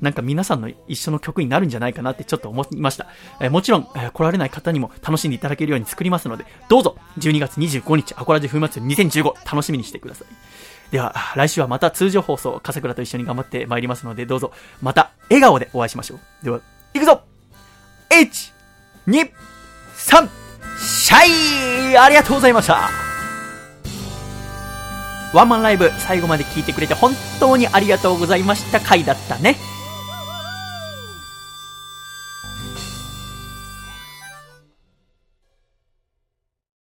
[0.00, 3.06] なんか皆さんの一緒の曲になるんじゃないかなってちょっと思いました。
[3.40, 10.28] えーもちろん、えー来られない方にも楽しんでいただけるように作りますので、どうぞ12月25日、アコラジ冬祭り2015楽しみにしてください。
[10.90, 14.52] では、来週はまた通常放送、笠倉と一緒に頑張ってまいりますので、どうぞ、
[14.82, 16.44] また笑顔でお会いしましょう。
[16.44, 16.60] では、
[16.94, 17.22] 行くぞ
[18.10, 18.52] !1、
[19.08, 19.30] 2、
[19.96, 20.28] 3、
[20.78, 23.06] シャイありがとうございました
[25.32, 29.56] ワンマンライブ最後まで聞いてくれて本当にありがとうございました回だったね。